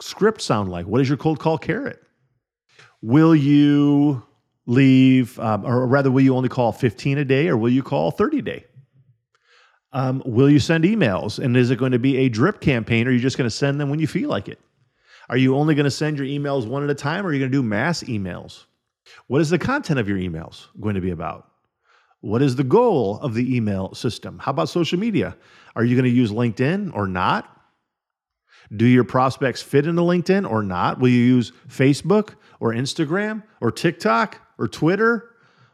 script 0.00 0.40
sound 0.40 0.70
like? 0.70 0.86
What 0.86 1.00
is 1.00 1.08
your 1.08 1.18
cold 1.18 1.40
call 1.40 1.58
carrot? 1.58 2.00
Will 3.02 3.34
you 3.34 4.22
leave, 4.70 5.38
um, 5.40 5.64
or 5.66 5.84
rather, 5.86 6.10
will 6.10 6.22
you 6.22 6.34
only 6.34 6.48
call 6.48 6.70
15 6.70 7.18
a 7.18 7.24
day 7.24 7.48
or 7.48 7.56
will 7.56 7.70
you 7.70 7.82
call 7.82 8.12
30 8.12 8.38
a 8.38 8.42
day? 8.42 8.64
Um, 9.92 10.22
will 10.24 10.48
you 10.48 10.60
send 10.60 10.84
emails? 10.84 11.40
And 11.40 11.56
is 11.56 11.70
it 11.70 11.76
going 11.76 11.92
to 11.92 11.98
be 11.98 12.18
a 12.18 12.28
drip 12.28 12.60
campaign 12.60 13.06
or 13.06 13.10
are 13.10 13.12
you 13.12 13.18
just 13.18 13.36
going 13.36 13.50
to 13.50 13.54
send 13.54 13.80
them 13.80 13.90
when 13.90 13.98
you 13.98 14.06
feel 14.06 14.28
like 14.28 14.48
it? 14.48 14.60
Are 15.28 15.36
you 15.36 15.56
only 15.56 15.74
going 15.74 15.84
to 15.84 15.90
send 15.90 16.18
your 16.18 16.26
emails 16.26 16.68
one 16.68 16.84
at 16.84 16.90
a 16.90 16.94
time 16.94 17.26
or 17.26 17.30
are 17.30 17.32
you 17.32 17.40
going 17.40 17.50
to 17.50 17.58
do 17.58 17.62
mass 17.62 18.04
emails? 18.04 18.64
What 19.26 19.40
is 19.40 19.50
the 19.50 19.58
content 19.58 19.98
of 19.98 20.08
your 20.08 20.18
emails 20.18 20.68
going 20.80 20.94
to 20.94 21.00
be 21.00 21.10
about? 21.10 21.50
What 22.20 22.40
is 22.40 22.54
the 22.54 22.64
goal 22.64 23.18
of 23.20 23.34
the 23.34 23.56
email 23.56 23.92
system? 23.94 24.38
How 24.38 24.52
about 24.52 24.68
social 24.68 24.98
media? 24.98 25.36
Are 25.74 25.84
you 25.84 25.96
going 25.96 26.04
to 26.04 26.16
use 26.16 26.30
LinkedIn 26.30 26.94
or 26.94 27.08
not? 27.08 27.59
Do 28.74 28.86
your 28.86 29.04
prospects 29.04 29.62
fit 29.62 29.86
into 29.86 30.02
LinkedIn 30.02 30.48
or 30.48 30.62
not? 30.62 31.00
Will 31.00 31.08
you 31.08 31.20
use 31.20 31.52
Facebook 31.68 32.34
or 32.60 32.72
Instagram 32.72 33.42
or 33.60 33.72
TikTok 33.72 34.40
or 34.58 34.68
Twitter 34.68 35.30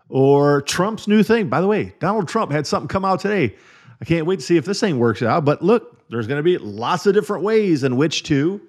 or 0.08 0.62
Trump's 0.62 1.06
new 1.06 1.22
thing? 1.22 1.48
By 1.48 1.60
the 1.60 1.66
way, 1.66 1.94
Donald 2.00 2.28
Trump 2.28 2.52
had 2.52 2.66
something 2.66 2.88
come 2.88 3.04
out 3.04 3.20
today. 3.20 3.54
I 4.00 4.04
can't 4.04 4.26
wait 4.26 4.40
to 4.40 4.44
see 4.44 4.56
if 4.56 4.64
this 4.64 4.80
thing 4.80 4.98
works 4.98 5.22
out. 5.22 5.44
But 5.44 5.62
look, 5.62 6.08
there's 6.08 6.26
going 6.26 6.38
to 6.38 6.42
be 6.42 6.58
lots 6.58 7.06
of 7.06 7.14
different 7.14 7.44
ways 7.44 7.84
in 7.84 7.96
which 7.96 8.22
to 8.24 8.60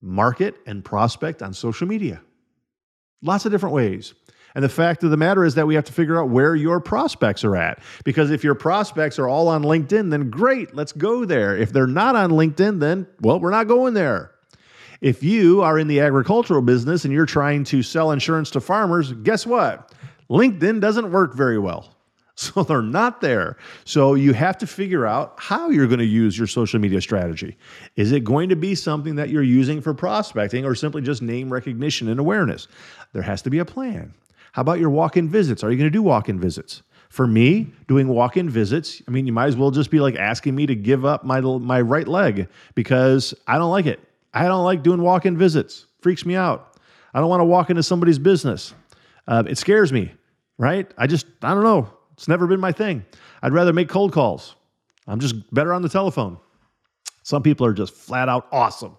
market 0.00 0.56
and 0.66 0.84
prospect 0.84 1.42
on 1.42 1.52
social 1.52 1.86
media. 1.86 2.20
Lots 3.22 3.46
of 3.46 3.52
different 3.52 3.74
ways. 3.74 4.14
And 4.54 4.62
the 4.62 4.68
fact 4.68 5.02
of 5.02 5.10
the 5.10 5.16
matter 5.16 5.44
is 5.44 5.54
that 5.56 5.66
we 5.66 5.74
have 5.74 5.84
to 5.84 5.92
figure 5.92 6.20
out 6.20 6.28
where 6.28 6.54
your 6.54 6.80
prospects 6.80 7.42
are 7.44 7.56
at. 7.56 7.82
Because 8.04 8.30
if 8.30 8.44
your 8.44 8.54
prospects 8.54 9.18
are 9.18 9.28
all 9.28 9.48
on 9.48 9.62
LinkedIn, 9.62 10.10
then 10.10 10.30
great, 10.30 10.74
let's 10.74 10.92
go 10.92 11.24
there. 11.24 11.56
If 11.56 11.72
they're 11.72 11.86
not 11.86 12.14
on 12.14 12.30
LinkedIn, 12.30 12.78
then, 12.78 13.06
well, 13.20 13.40
we're 13.40 13.50
not 13.50 13.66
going 13.66 13.94
there. 13.94 14.30
If 15.00 15.22
you 15.22 15.62
are 15.62 15.78
in 15.78 15.88
the 15.88 16.00
agricultural 16.00 16.62
business 16.62 17.04
and 17.04 17.12
you're 17.12 17.26
trying 17.26 17.64
to 17.64 17.82
sell 17.82 18.12
insurance 18.12 18.50
to 18.52 18.60
farmers, 18.60 19.12
guess 19.12 19.44
what? 19.44 19.92
LinkedIn 20.30 20.80
doesn't 20.80 21.10
work 21.10 21.34
very 21.34 21.58
well. 21.58 21.90
So 22.36 22.64
they're 22.64 22.82
not 22.82 23.20
there. 23.20 23.56
So 23.84 24.14
you 24.14 24.32
have 24.32 24.58
to 24.58 24.66
figure 24.66 25.06
out 25.06 25.34
how 25.36 25.70
you're 25.70 25.86
going 25.86 26.00
to 26.00 26.04
use 26.04 26.36
your 26.36 26.48
social 26.48 26.80
media 26.80 27.00
strategy. 27.00 27.56
Is 27.94 28.10
it 28.10 28.24
going 28.24 28.48
to 28.48 28.56
be 28.56 28.74
something 28.74 29.14
that 29.14 29.28
you're 29.28 29.44
using 29.44 29.80
for 29.80 29.94
prospecting 29.94 30.64
or 30.64 30.74
simply 30.74 31.00
just 31.00 31.22
name 31.22 31.52
recognition 31.52 32.08
and 32.08 32.18
awareness? 32.18 32.66
There 33.12 33.22
has 33.22 33.40
to 33.42 33.50
be 33.50 33.60
a 33.60 33.64
plan. 33.64 34.14
How 34.54 34.62
about 34.62 34.78
your 34.78 34.90
walk 34.90 35.16
in 35.16 35.28
visits? 35.28 35.64
Are 35.64 35.70
you 35.72 35.76
going 35.76 35.90
to 35.90 35.92
do 35.92 36.00
walk 36.00 36.28
in 36.28 36.38
visits? 36.38 36.84
For 37.08 37.26
me, 37.26 37.72
doing 37.88 38.06
walk 38.06 38.36
in 38.36 38.48
visits, 38.48 39.02
I 39.08 39.10
mean, 39.10 39.26
you 39.26 39.32
might 39.32 39.46
as 39.46 39.56
well 39.56 39.72
just 39.72 39.90
be 39.90 39.98
like 39.98 40.14
asking 40.14 40.54
me 40.54 40.64
to 40.66 40.76
give 40.76 41.04
up 41.04 41.24
my, 41.24 41.40
my 41.40 41.80
right 41.80 42.06
leg 42.06 42.46
because 42.76 43.34
I 43.48 43.58
don't 43.58 43.72
like 43.72 43.86
it. 43.86 43.98
I 44.32 44.44
don't 44.44 44.62
like 44.62 44.84
doing 44.84 45.02
walk 45.02 45.26
in 45.26 45.36
visits, 45.36 45.86
freaks 46.02 46.24
me 46.24 46.36
out. 46.36 46.76
I 47.12 47.18
don't 47.18 47.28
want 47.28 47.40
to 47.40 47.44
walk 47.46 47.68
into 47.68 47.82
somebody's 47.82 48.20
business. 48.20 48.74
Uh, 49.26 49.42
it 49.44 49.58
scares 49.58 49.92
me, 49.92 50.12
right? 50.56 50.88
I 50.96 51.08
just, 51.08 51.26
I 51.42 51.52
don't 51.52 51.64
know. 51.64 51.92
It's 52.12 52.28
never 52.28 52.46
been 52.46 52.60
my 52.60 52.70
thing. 52.70 53.04
I'd 53.42 53.52
rather 53.52 53.72
make 53.72 53.88
cold 53.88 54.12
calls. 54.12 54.54
I'm 55.08 55.18
just 55.18 55.52
better 55.52 55.72
on 55.74 55.82
the 55.82 55.88
telephone. 55.88 56.38
Some 57.24 57.42
people 57.42 57.66
are 57.66 57.72
just 57.72 57.92
flat 57.92 58.28
out 58.28 58.46
awesome 58.52 58.96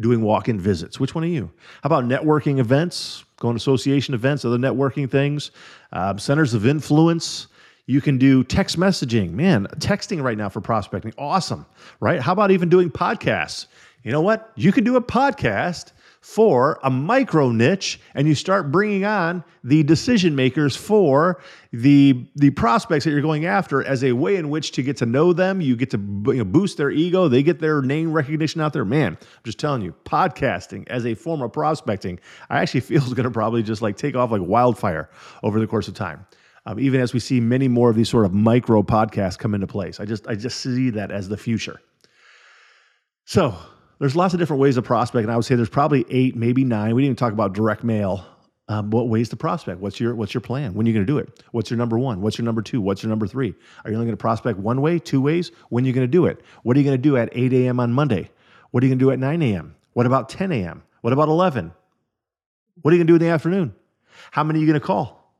doing 0.00 0.22
walk 0.22 0.48
in 0.48 0.60
visits. 0.60 1.00
Which 1.00 1.14
one 1.14 1.24
are 1.24 1.28
you? 1.28 1.50
How 1.82 1.88
about 1.88 2.04
networking 2.04 2.58
events, 2.58 3.24
going 3.38 3.54
to 3.54 3.58
association 3.58 4.14
events, 4.14 4.44
other 4.44 4.58
networking 4.58 5.10
things, 5.10 5.50
um, 5.92 6.18
centers 6.18 6.54
of 6.54 6.66
influence? 6.66 7.48
You 7.86 8.00
can 8.00 8.18
do 8.18 8.44
text 8.44 8.78
messaging. 8.78 9.32
Man, 9.32 9.66
texting 9.76 10.22
right 10.22 10.36
now 10.36 10.48
for 10.48 10.60
prospecting, 10.60 11.14
awesome, 11.16 11.64
right? 12.00 12.20
How 12.20 12.32
about 12.32 12.50
even 12.50 12.68
doing 12.68 12.90
podcasts? 12.90 13.66
You 14.02 14.12
know 14.12 14.20
what? 14.20 14.52
You 14.56 14.72
can 14.72 14.84
do 14.84 14.96
a 14.96 15.02
podcast 15.02 15.92
for 16.20 16.78
a 16.82 16.90
micro 16.90 17.50
niche 17.50 18.00
and 18.14 18.26
you 18.26 18.34
start 18.34 18.72
bringing 18.72 19.04
on 19.04 19.44
the 19.62 19.82
decision 19.82 20.34
makers 20.34 20.74
for 20.74 21.40
the 21.72 22.26
the 22.34 22.50
prospects 22.50 23.04
that 23.04 23.12
you're 23.12 23.20
going 23.20 23.46
after 23.46 23.84
as 23.84 24.02
a 24.02 24.12
way 24.12 24.36
in 24.36 24.50
which 24.50 24.72
to 24.72 24.82
get 24.82 24.96
to 24.96 25.06
know 25.06 25.32
them. 25.32 25.60
You 25.60 25.76
get 25.76 25.90
to 25.90 25.98
you 25.98 26.34
know, 26.34 26.44
boost 26.44 26.76
their 26.76 26.90
ego. 26.90 27.28
They 27.28 27.42
get 27.42 27.60
their 27.60 27.82
name 27.82 28.12
recognition 28.12 28.60
out 28.60 28.72
there. 28.72 28.84
Man 28.84 29.16
i'm 29.20 29.44
just 29.44 29.58
telling 29.58 29.82
you 29.82 29.94
podcasting 30.04 30.86
as 30.88 31.06
a 31.06 31.14
form 31.14 31.42
of 31.42 31.52
prospecting 31.52 32.18
i 32.50 32.60
actually 32.60 32.80
feel 32.88 33.02
is 33.02 33.14
going 33.14 33.24
to 33.24 33.30
probably 33.30 33.62
just 33.62 33.82
like 33.82 33.96
take 33.96 34.16
off 34.16 34.30
like 34.30 34.42
wildfire 34.42 35.10
over 35.42 35.60
the 35.60 35.66
course 35.66 35.88
of 35.88 35.94
time. 35.94 36.26
Um, 36.66 36.78
even 36.78 37.00
as 37.00 37.14
we 37.14 37.20
see 37.20 37.40
many 37.40 37.68
more 37.68 37.88
of 37.88 37.96
these 37.96 38.10
sort 38.10 38.26
of 38.26 38.34
micro 38.34 38.82
podcasts 38.82 39.38
come 39.38 39.54
into 39.54 39.66
place 39.66 40.00
i 40.00 40.04
just 40.04 40.26
i 40.26 40.34
just 40.34 40.60
see 40.60 40.90
that 40.90 41.10
as 41.10 41.28
the 41.28 41.36
future. 41.36 41.80
So 43.24 43.56
there's 43.98 44.16
lots 44.16 44.34
of 44.34 44.40
different 44.40 44.60
ways 44.60 44.76
to 44.76 44.82
prospect, 44.82 45.24
and 45.24 45.32
I 45.32 45.36
would 45.36 45.44
say 45.44 45.54
there's 45.54 45.68
probably 45.68 46.04
eight, 46.10 46.36
maybe 46.36 46.64
nine. 46.64 46.94
We 46.94 47.02
didn't 47.02 47.12
even 47.12 47.16
talk 47.16 47.32
about 47.32 47.52
direct 47.52 47.84
mail. 47.84 48.24
Um, 48.70 48.90
what 48.90 49.08
ways 49.08 49.30
to 49.30 49.36
prospect? 49.36 49.80
What's 49.80 49.98
your 49.98 50.14
what's 50.14 50.34
your 50.34 50.42
plan? 50.42 50.74
When 50.74 50.86
are 50.86 50.90
you 50.90 50.94
going 50.94 51.06
to 51.06 51.10
do 51.10 51.16
it? 51.16 51.42
What's 51.52 51.70
your 51.70 51.78
number 51.78 51.98
one? 51.98 52.20
What's 52.20 52.36
your 52.36 52.44
number 52.44 52.60
two? 52.60 52.82
What's 52.82 53.02
your 53.02 53.08
number 53.08 53.26
three? 53.26 53.54
Are 53.84 53.90
you 53.90 53.96
only 53.96 54.06
going 54.06 54.16
to 54.16 54.20
prospect 54.20 54.58
one 54.58 54.82
way, 54.82 54.98
two 54.98 55.22
ways? 55.22 55.52
When 55.70 55.84
are 55.84 55.86
you 55.86 55.94
going 55.94 56.06
to 56.06 56.10
do 56.10 56.26
it? 56.26 56.42
What 56.64 56.76
are 56.76 56.80
you 56.80 56.84
going 56.84 56.98
to 56.98 57.02
do 57.02 57.16
at 57.16 57.30
8 57.32 57.50
a.m. 57.54 57.80
on 57.80 57.92
Monday? 57.94 58.30
What 58.70 58.82
are 58.82 58.86
you 58.86 58.90
going 58.90 58.98
to 58.98 59.04
do 59.06 59.10
at 59.10 59.18
9 59.18 59.40
a.m.? 59.40 59.74
What 59.94 60.04
about 60.04 60.28
10 60.28 60.52
a.m.? 60.52 60.82
What 61.00 61.14
about 61.14 61.28
11? 61.28 61.72
What 62.82 62.92
are 62.92 62.94
you 62.94 62.98
going 62.98 63.06
to 63.06 63.12
do 63.12 63.16
in 63.16 63.26
the 63.26 63.32
afternoon? 63.32 63.74
How 64.30 64.44
many 64.44 64.58
are 64.58 64.60
you 64.60 64.66
going 64.66 64.80
to 64.80 64.86
call? 64.86 65.32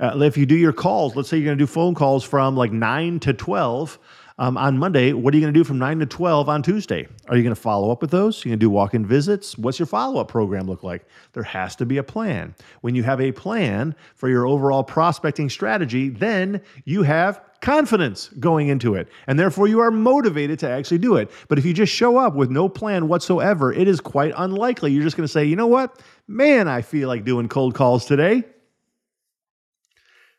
Uh, 0.00 0.18
if 0.22 0.38
you 0.38 0.46
do 0.46 0.56
your 0.56 0.72
calls, 0.72 1.14
let's 1.14 1.28
say 1.28 1.36
you're 1.36 1.44
going 1.44 1.58
to 1.58 1.62
do 1.62 1.66
phone 1.66 1.94
calls 1.94 2.24
from 2.24 2.56
like 2.56 2.72
9 2.72 3.20
to 3.20 3.34
12 3.34 3.98
um, 4.38 4.56
on 4.56 4.78
Monday, 4.78 5.12
what 5.12 5.34
are 5.34 5.36
you 5.36 5.42
going 5.42 5.52
to 5.52 5.58
do 5.58 5.64
from 5.64 5.78
9 5.78 5.98
to 6.00 6.06
12 6.06 6.48
on 6.48 6.62
Tuesday? 6.62 7.06
Are 7.28 7.36
you 7.36 7.42
going 7.42 7.54
to 7.54 7.60
follow 7.60 7.90
up 7.90 8.00
with 8.00 8.10
those? 8.10 8.44
Are 8.44 8.48
you 8.48 8.52
going 8.52 8.60
to 8.60 8.64
do 8.64 8.70
walk 8.70 8.94
in 8.94 9.04
visits? 9.04 9.58
What's 9.58 9.78
your 9.78 9.86
follow 9.86 10.20
up 10.20 10.28
program 10.28 10.66
look 10.66 10.82
like? 10.82 11.06
There 11.32 11.42
has 11.42 11.76
to 11.76 11.86
be 11.86 11.98
a 11.98 12.02
plan. 12.02 12.54
When 12.80 12.94
you 12.94 13.02
have 13.02 13.20
a 13.20 13.32
plan 13.32 13.94
for 14.14 14.28
your 14.28 14.46
overall 14.46 14.84
prospecting 14.84 15.50
strategy, 15.50 16.08
then 16.08 16.62
you 16.84 17.02
have 17.02 17.42
confidence 17.60 18.28
going 18.40 18.68
into 18.68 18.94
it. 18.94 19.08
And 19.26 19.38
therefore, 19.38 19.68
you 19.68 19.80
are 19.80 19.90
motivated 19.90 20.58
to 20.60 20.68
actually 20.68 20.98
do 20.98 21.16
it. 21.16 21.30
But 21.48 21.58
if 21.58 21.64
you 21.64 21.72
just 21.72 21.92
show 21.92 22.16
up 22.18 22.34
with 22.34 22.50
no 22.50 22.68
plan 22.68 23.08
whatsoever, 23.08 23.72
it 23.72 23.86
is 23.86 24.00
quite 24.00 24.32
unlikely. 24.36 24.92
You're 24.92 25.04
just 25.04 25.16
going 25.16 25.26
to 25.26 25.32
say, 25.32 25.44
you 25.44 25.56
know 25.56 25.68
what? 25.68 26.02
Man, 26.26 26.68
I 26.68 26.82
feel 26.82 27.08
like 27.08 27.24
doing 27.24 27.48
cold 27.48 27.74
calls 27.74 28.06
today. 28.06 28.44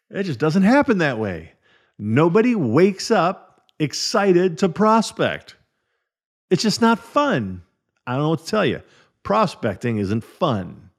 It 0.09 0.23
just 0.23 0.39
doesn't 0.39 0.63
happen 0.63 0.99
that 0.99 1.17
way. 1.17 1.53
Nobody 1.97 2.53
wakes 2.53 3.09
up 3.09 3.52
excited 3.79 4.59
to 4.59 4.69
prospect. 4.69 5.55
It's 6.49 6.63
just 6.63 6.81
not 6.81 6.99
fun. 6.99 7.63
I 8.05 8.13
don't 8.13 8.23
know 8.23 8.29
what 8.29 8.39
to 8.39 8.45
tell 8.45 8.65
you. 8.65 8.81
Prospecting 9.23 9.97
isn't 9.97 10.23
fun 10.23 10.89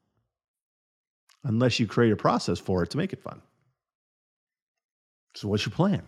unless 1.45 1.79
you 1.79 1.87
create 1.87 2.13
a 2.13 2.17
process 2.17 2.59
for 2.59 2.83
it 2.83 2.91
to 2.91 2.97
make 2.97 3.13
it 3.13 3.23
fun. 3.23 3.41
So 5.35 5.49
what's 5.49 5.67
your 5.67 5.75
plan? 5.75 6.03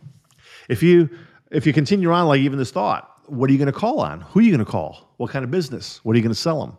If 0.68 0.83
you 0.83 1.11
if 1.50 1.66
you 1.66 1.72
continue 1.72 2.11
on 2.11 2.26
like 2.26 2.40
even 2.40 2.59
this 2.59 2.70
thought, 2.70 3.12
what 3.26 3.50
are 3.50 3.52
you 3.52 3.59
going 3.59 3.72
to 3.72 3.79
call 3.79 4.00
on? 4.00 4.20
Who 4.20 4.40
are 4.40 4.42
you 4.42 4.50
going 4.50 4.64
to 4.64 4.70
call? 4.70 5.14
What 5.18 5.31
kind 5.31 5.44
of 5.44 5.50
business? 5.50 6.05
What 6.05 6.14
are 6.14 6.16
you 6.16 6.22
going 6.22 6.35
to 6.35 6.40
sell 6.40 6.61
them? 6.61 6.76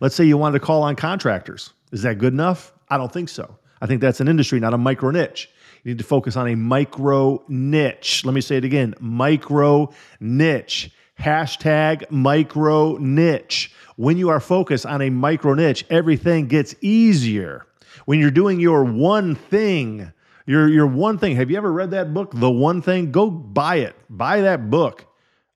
Let's 0.00 0.14
say 0.14 0.24
you 0.24 0.38
wanted 0.38 0.58
to 0.58 0.64
call 0.64 0.82
on 0.82 0.96
contractors. 0.96 1.72
Is 1.92 2.02
that 2.02 2.18
good 2.18 2.32
enough? 2.32 2.72
I 2.88 2.96
don't 2.96 3.12
think 3.12 3.28
so. 3.28 3.58
I 3.80 3.86
think 3.86 4.00
that's 4.00 4.20
an 4.20 4.28
industry, 4.28 4.60
not 4.60 4.74
a 4.74 4.78
micro 4.78 5.10
niche. 5.10 5.50
You 5.88 5.94
need 5.94 6.00
to 6.00 6.04
focus 6.04 6.36
on 6.36 6.46
a 6.48 6.54
micro 6.54 7.42
niche. 7.48 8.22
Let 8.22 8.34
me 8.34 8.42
say 8.42 8.58
it 8.58 8.64
again 8.66 8.94
micro 9.00 9.88
niche. 10.20 10.90
Hashtag 11.18 12.10
micro 12.10 12.98
niche. 12.98 13.72
When 13.96 14.18
you 14.18 14.28
are 14.28 14.38
focused 14.38 14.84
on 14.84 15.00
a 15.00 15.08
micro 15.08 15.54
niche, 15.54 15.86
everything 15.88 16.46
gets 16.46 16.74
easier. 16.82 17.64
When 18.04 18.20
you're 18.20 18.30
doing 18.30 18.60
your 18.60 18.84
one 18.84 19.34
thing, 19.34 20.12
your, 20.44 20.68
your 20.68 20.86
one 20.86 21.16
thing, 21.16 21.36
have 21.36 21.50
you 21.50 21.56
ever 21.56 21.72
read 21.72 21.92
that 21.92 22.12
book, 22.12 22.32
The 22.34 22.50
One 22.50 22.82
Thing? 22.82 23.10
Go 23.10 23.30
buy 23.30 23.76
it. 23.76 23.96
Buy 24.10 24.42
that 24.42 24.68
book. 24.68 25.06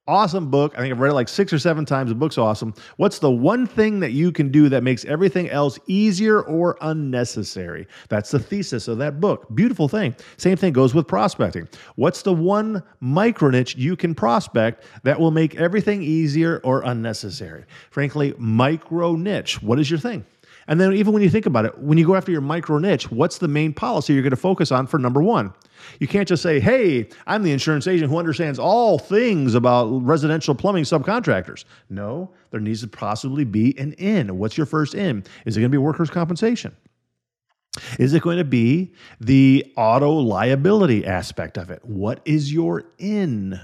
Awesome 0.09 0.51
book. 0.51 0.75
I 0.75 0.81
think 0.81 0.93
I've 0.93 0.99
read 0.99 1.13
it 1.13 1.15
like 1.15 1.29
six 1.29 1.53
or 1.53 1.61
seven 1.61 1.85
times. 1.85 2.09
The 2.11 2.17
book's 2.17 2.37
awesome. 2.37 2.75
What's 2.97 3.21
the 3.21 3.31
one 3.31 3.69
thing 3.69 4.01
that 4.01 4.11
you 4.11 4.33
can 4.33 4.51
do 4.51 4.69
that 4.69 4.83
makes 4.83 5.05
everything 5.05 5.49
else 5.49 5.79
easier 5.87 6.43
or 6.43 6.77
unnecessary? 6.81 7.87
That's 8.09 8.33
the 8.33 8.41
thesis 8.41 8.89
of 8.89 8.99
that 8.99 9.21
book. 9.21 9.47
Beautiful 9.55 9.87
thing. 9.87 10.17
Same 10.39 10.57
thing 10.57 10.73
goes 10.73 10.93
with 10.93 11.07
prospecting. 11.07 11.69
What's 11.95 12.23
the 12.23 12.33
one 12.33 12.83
micro 12.99 13.51
niche 13.51 13.77
you 13.77 13.95
can 13.95 14.13
prospect 14.13 14.83
that 15.05 15.21
will 15.21 15.31
make 15.31 15.55
everything 15.55 16.03
easier 16.03 16.61
or 16.65 16.83
unnecessary? 16.83 17.65
Frankly, 17.93 18.35
micro 18.39 19.15
niche. 19.15 19.63
What 19.63 19.79
is 19.79 19.89
your 19.89 20.01
thing? 20.01 20.25
And 20.69 20.81
then, 20.81 20.93
even 20.93 21.13
when 21.13 21.23
you 21.23 21.31
think 21.31 21.47
about 21.47 21.65
it, 21.65 21.79
when 21.79 21.99
you 21.99 22.07
go 22.07 22.15
after 22.15 22.31
your 22.31 22.41
micro 22.41 22.79
niche, 22.79 23.11
what's 23.11 23.39
the 23.39 23.49
main 23.49 23.73
policy 23.73 24.13
you're 24.13 24.23
going 24.23 24.31
to 24.31 24.37
focus 24.37 24.71
on 24.71 24.87
for 24.87 24.99
number 24.99 25.23
one? 25.23 25.53
You 25.99 26.07
can't 26.07 26.29
just 26.29 26.43
say, 26.43 26.61
hey, 26.61 27.09
I'm 27.27 27.43
the 27.43 27.53
insurance 27.53 27.87
agent 27.87 28.11
who 28.11 28.19
understands 28.19 28.59
all 28.59 28.99
things 28.99 29.55
about 29.55 29.87
residential 29.89 30.55
plumbing 30.55 30.85
subcontractors. 30.85 31.65
No, 31.91 32.31
there 32.51 32.61
needs 32.61 32.83
to 32.83 32.89
possibly 32.89 33.45
be 33.45 33.77
an 33.79 33.93
in. 33.95 34.39
What's 34.39 34.57
your 34.57 34.67
first 34.67 34.95
in? 34.95 35.25
Is 35.45 35.57
it 35.57 35.61
going 35.61 35.71
to 35.71 35.75
be 35.75 35.79
workers' 35.79 36.11
compensation? 36.11 36.77
Is 37.99 38.13
it 38.13 38.23
going 38.23 38.39
to 38.39 38.45
be 38.45 38.93
the 39.21 39.73
auto 39.77 40.13
liability 40.13 41.07
aspect 41.07 41.57
of 41.57 41.71
it? 41.71 41.85
What 41.85 42.21
is 42.25 42.53
your 42.53 42.85
in? 42.99 43.59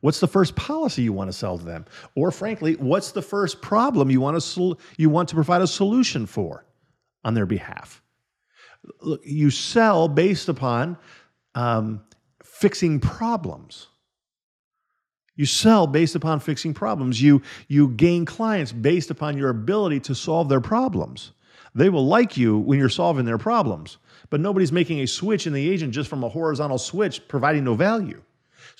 What's 0.00 0.20
the 0.20 0.28
first 0.28 0.56
policy 0.56 1.02
you 1.02 1.12
want 1.12 1.28
to 1.28 1.32
sell 1.32 1.58
to 1.58 1.64
them? 1.64 1.84
Or 2.14 2.30
frankly, 2.30 2.74
what's 2.76 3.12
the 3.12 3.22
first 3.22 3.60
problem 3.60 4.10
you 4.10 4.20
want 4.20 4.36
to 4.36 4.40
sol- 4.40 4.80
you 4.96 5.10
want 5.10 5.28
to 5.28 5.34
provide 5.34 5.60
a 5.60 5.66
solution 5.66 6.26
for 6.26 6.64
on 7.22 7.34
their 7.34 7.46
behalf? 7.46 8.02
Look, 9.02 9.20
you 9.24 9.50
sell 9.50 10.08
based 10.08 10.48
upon 10.48 10.96
um, 11.54 12.00
fixing 12.42 12.98
problems. 12.98 13.88
You 15.36 15.46
sell 15.46 15.86
based 15.86 16.14
upon 16.14 16.40
fixing 16.40 16.74
problems. 16.74 17.20
You, 17.20 17.42
you 17.68 17.88
gain 17.88 18.24
clients 18.24 18.72
based 18.72 19.10
upon 19.10 19.36
your 19.36 19.50
ability 19.50 20.00
to 20.00 20.14
solve 20.14 20.48
their 20.48 20.60
problems. 20.60 21.32
They 21.74 21.88
will 21.88 22.06
like 22.06 22.36
you 22.36 22.58
when 22.58 22.78
you're 22.78 22.88
solving 22.88 23.24
their 23.24 23.38
problems, 23.38 23.98
but 24.28 24.40
nobody's 24.40 24.72
making 24.72 25.00
a 25.00 25.06
switch 25.06 25.46
in 25.46 25.52
the 25.52 25.70
agent 25.70 25.94
just 25.94 26.10
from 26.10 26.24
a 26.24 26.28
horizontal 26.28 26.78
switch, 26.78 27.26
providing 27.28 27.64
no 27.64 27.74
value. 27.74 28.22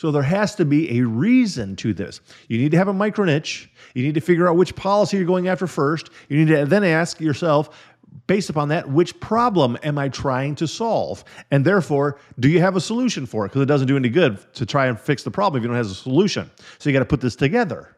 So 0.01 0.11
there 0.11 0.23
has 0.23 0.55
to 0.55 0.65
be 0.65 0.99
a 0.99 1.07
reason 1.07 1.77
to 1.77 1.93
this. 1.93 2.23
You 2.49 2.57
need 2.57 2.71
to 2.71 2.79
have 2.79 2.89
a 2.89 2.93
micro 2.95 3.27
niche. 3.27 3.71
You 3.93 4.03
need 4.03 4.15
to 4.15 4.23
figure 4.23 4.49
out 4.49 4.57
which 4.57 4.75
policy 4.75 5.19
you're 5.19 5.27
going 5.27 5.47
after 5.47 5.67
first. 5.67 6.09
You 6.31 6.39
need 6.39 6.57
to 6.57 6.65
then 6.65 6.85
ask 6.85 7.21
yourself, 7.21 7.79
based 8.27 8.49
upon 8.49 8.71
that, 8.71 8.89
which 8.89 9.21
problem 9.21 9.77
am 9.83 9.99
I 9.99 10.09
trying 10.09 10.55
to 10.55 10.67
solve? 10.67 11.23
And 11.51 11.67
therefore, 11.67 12.19
do 12.39 12.49
you 12.49 12.61
have 12.61 12.77
a 12.77 12.81
solution 12.81 13.27
for 13.27 13.45
it? 13.45 13.51
Because 13.51 13.61
it 13.61 13.67
doesn't 13.67 13.89
do 13.89 13.97
any 13.99 14.09
good 14.09 14.39
to 14.55 14.65
try 14.65 14.87
and 14.87 14.99
fix 14.99 15.23
the 15.23 15.31
problem 15.31 15.61
if 15.61 15.65
you 15.65 15.69
don't 15.69 15.77
have 15.77 15.91
a 15.91 15.95
solution. 15.95 16.51
So 16.79 16.89
you 16.89 16.95
got 16.95 17.01
to 17.01 17.05
put 17.05 17.21
this 17.21 17.37
together. 17.37 17.95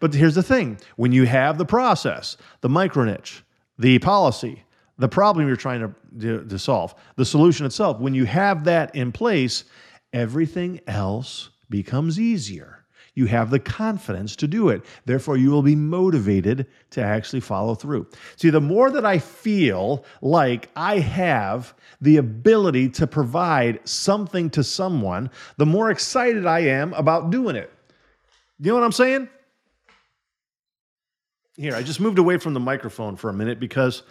But 0.00 0.12
here's 0.12 0.34
the 0.34 0.42
thing 0.42 0.78
when 0.96 1.12
you 1.12 1.24
have 1.24 1.56
the 1.56 1.64
process, 1.64 2.36
the 2.60 2.68
micro 2.68 3.04
niche, 3.04 3.42
the 3.78 3.98
policy, 4.00 4.64
the 4.98 5.08
problem 5.08 5.46
you're 5.46 5.56
trying 5.56 5.80
to, 5.80 5.94
to, 6.20 6.44
to 6.44 6.58
solve, 6.58 6.94
the 7.16 7.24
solution 7.24 7.64
itself, 7.64 8.00
when 8.00 8.12
you 8.12 8.26
have 8.26 8.64
that 8.64 8.94
in 8.94 9.12
place, 9.12 9.64
everything 10.12 10.80
else 10.86 11.50
becomes 11.70 12.18
easier. 12.18 12.78
You 13.14 13.26
have 13.26 13.50
the 13.50 13.58
confidence 13.58 14.36
to 14.36 14.46
do 14.46 14.68
it. 14.68 14.84
Therefore, 15.04 15.36
you 15.36 15.50
will 15.50 15.62
be 15.62 15.74
motivated 15.74 16.68
to 16.90 17.02
actually 17.02 17.40
follow 17.40 17.74
through. 17.74 18.06
See, 18.36 18.50
the 18.50 18.60
more 18.60 18.92
that 18.92 19.04
I 19.04 19.18
feel 19.18 20.04
like 20.22 20.70
I 20.76 21.00
have 21.00 21.74
the 22.00 22.18
ability 22.18 22.90
to 22.90 23.08
provide 23.08 23.80
something 23.88 24.50
to 24.50 24.62
someone, 24.62 25.30
the 25.56 25.66
more 25.66 25.90
excited 25.90 26.46
I 26.46 26.60
am 26.60 26.92
about 26.92 27.30
doing 27.30 27.56
it. 27.56 27.72
You 28.60 28.68
know 28.68 28.74
what 28.74 28.84
I'm 28.84 28.92
saying? 28.92 29.28
Here, 31.56 31.74
I 31.74 31.82
just 31.82 31.98
moved 31.98 32.20
away 32.20 32.38
from 32.38 32.54
the 32.54 32.60
microphone 32.60 33.16
for 33.16 33.30
a 33.30 33.34
minute 33.34 33.58
because 33.58 34.04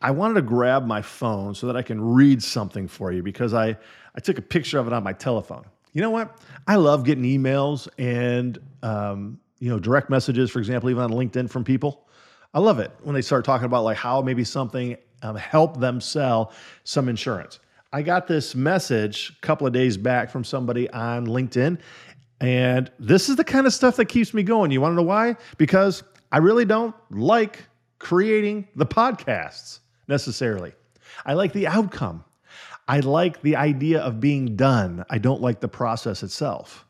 I 0.00 0.12
wanted 0.12 0.34
to 0.34 0.42
grab 0.42 0.86
my 0.86 1.02
phone 1.02 1.54
so 1.54 1.66
that 1.66 1.76
I 1.76 1.82
can 1.82 2.00
read 2.00 2.42
something 2.42 2.86
for 2.86 3.10
you 3.10 3.24
because 3.24 3.54
I, 3.54 3.76
I 4.14 4.20
took 4.20 4.38
a 4.38 4.42
picture 4.42 4.78
of 4.78 4.86
it 4.86 4.92
on 4.92 5.02
my 5.02 5.12
telephone. 5.12 5.64
You 5.92 6.00
know 6.00 6.10
what? 6.10 6.38
I 6.66 6.76
love 6.76 7.04
getting 7.04 7.24
emails 7.24 7.88
and 7.98 8.58
um, 8.82 9.38
you 9.58 9.70
know 9.70 9.78
direct 9.78 10.10
messages, 10.10 10.50
for 10.50 10.58
example, 10.58 10.90
even 10.90 11.02
on 11.02 11.10
LinkedIn 11.10 11.50
from 11.50 11.64
people. 11.64 12.08
I 12.54 12.60
love 12.60 12.78
it 12.78 12.90
when 13.02 13.14
they 13.14 13.22
start 13.22 13.44
talking 13.44 13.66
about 13.66 13.84
like 13.84 13.96
how 13.96 14.20
maybe 14.20 14.44
something 14.44 14.96
um, 15.22 15.36
helped 15.36 15.80
them 15.80 16.00
sell 16.00 16.52
some 16.84 17.08
insurance. 17.08 17.60
I 17.92 18.02
got 18.02 18.26
this 18.26 18.54
message 18.54 19.34
a 19.36 19.46
couple 19.46 19.66
of 19.66 19.72
days 19.72 19.96
back 19.96 20.30
from 20.30 20.44
somebody 20.44 20.88
on 20.90 21.26
LinkedIn, 21.26 21.78
and 22.40 22.90
this 22.98 23.28
is 23.28 23.36
the 23.36 23.44
kind 23.44 23.66
of 23.66 23.74
stuff 23.74 23.96
that 23.96 24.06
keeps 24.06 24.34
me 24.34 24.42
going. 24.42 24.70
You 24.70 24.80
want 24.80 24.92
to 24.92 24.96
know 24.96 25.02
why? 25.02 25.36
Because 25.58 26.02
I 26.30 26.38
really 26.38 26.64
don't 26.64 26.94
like 27.10 27.66
creating 27.98 28.66
the 28.74 28.86
podcasts 28.86 29.80
necessarily. 30.08 30.72
I 31.24 31.34
like 31.34 31.52
the 31.52 31.66
outcome. 31.66 32.24
I 32.88 33.00
like 33.00 33.42
the 33.42 33.56
idea 33.56 34.00
of 34.00 34.20
being 34.20 34.56
done. 34.56 35.04
I 35.08 35.18
don't 35.18 35.40
like 35.40 35.60
the 35.60 35.68
process 35.68 36.22
itself. 36.22 36.86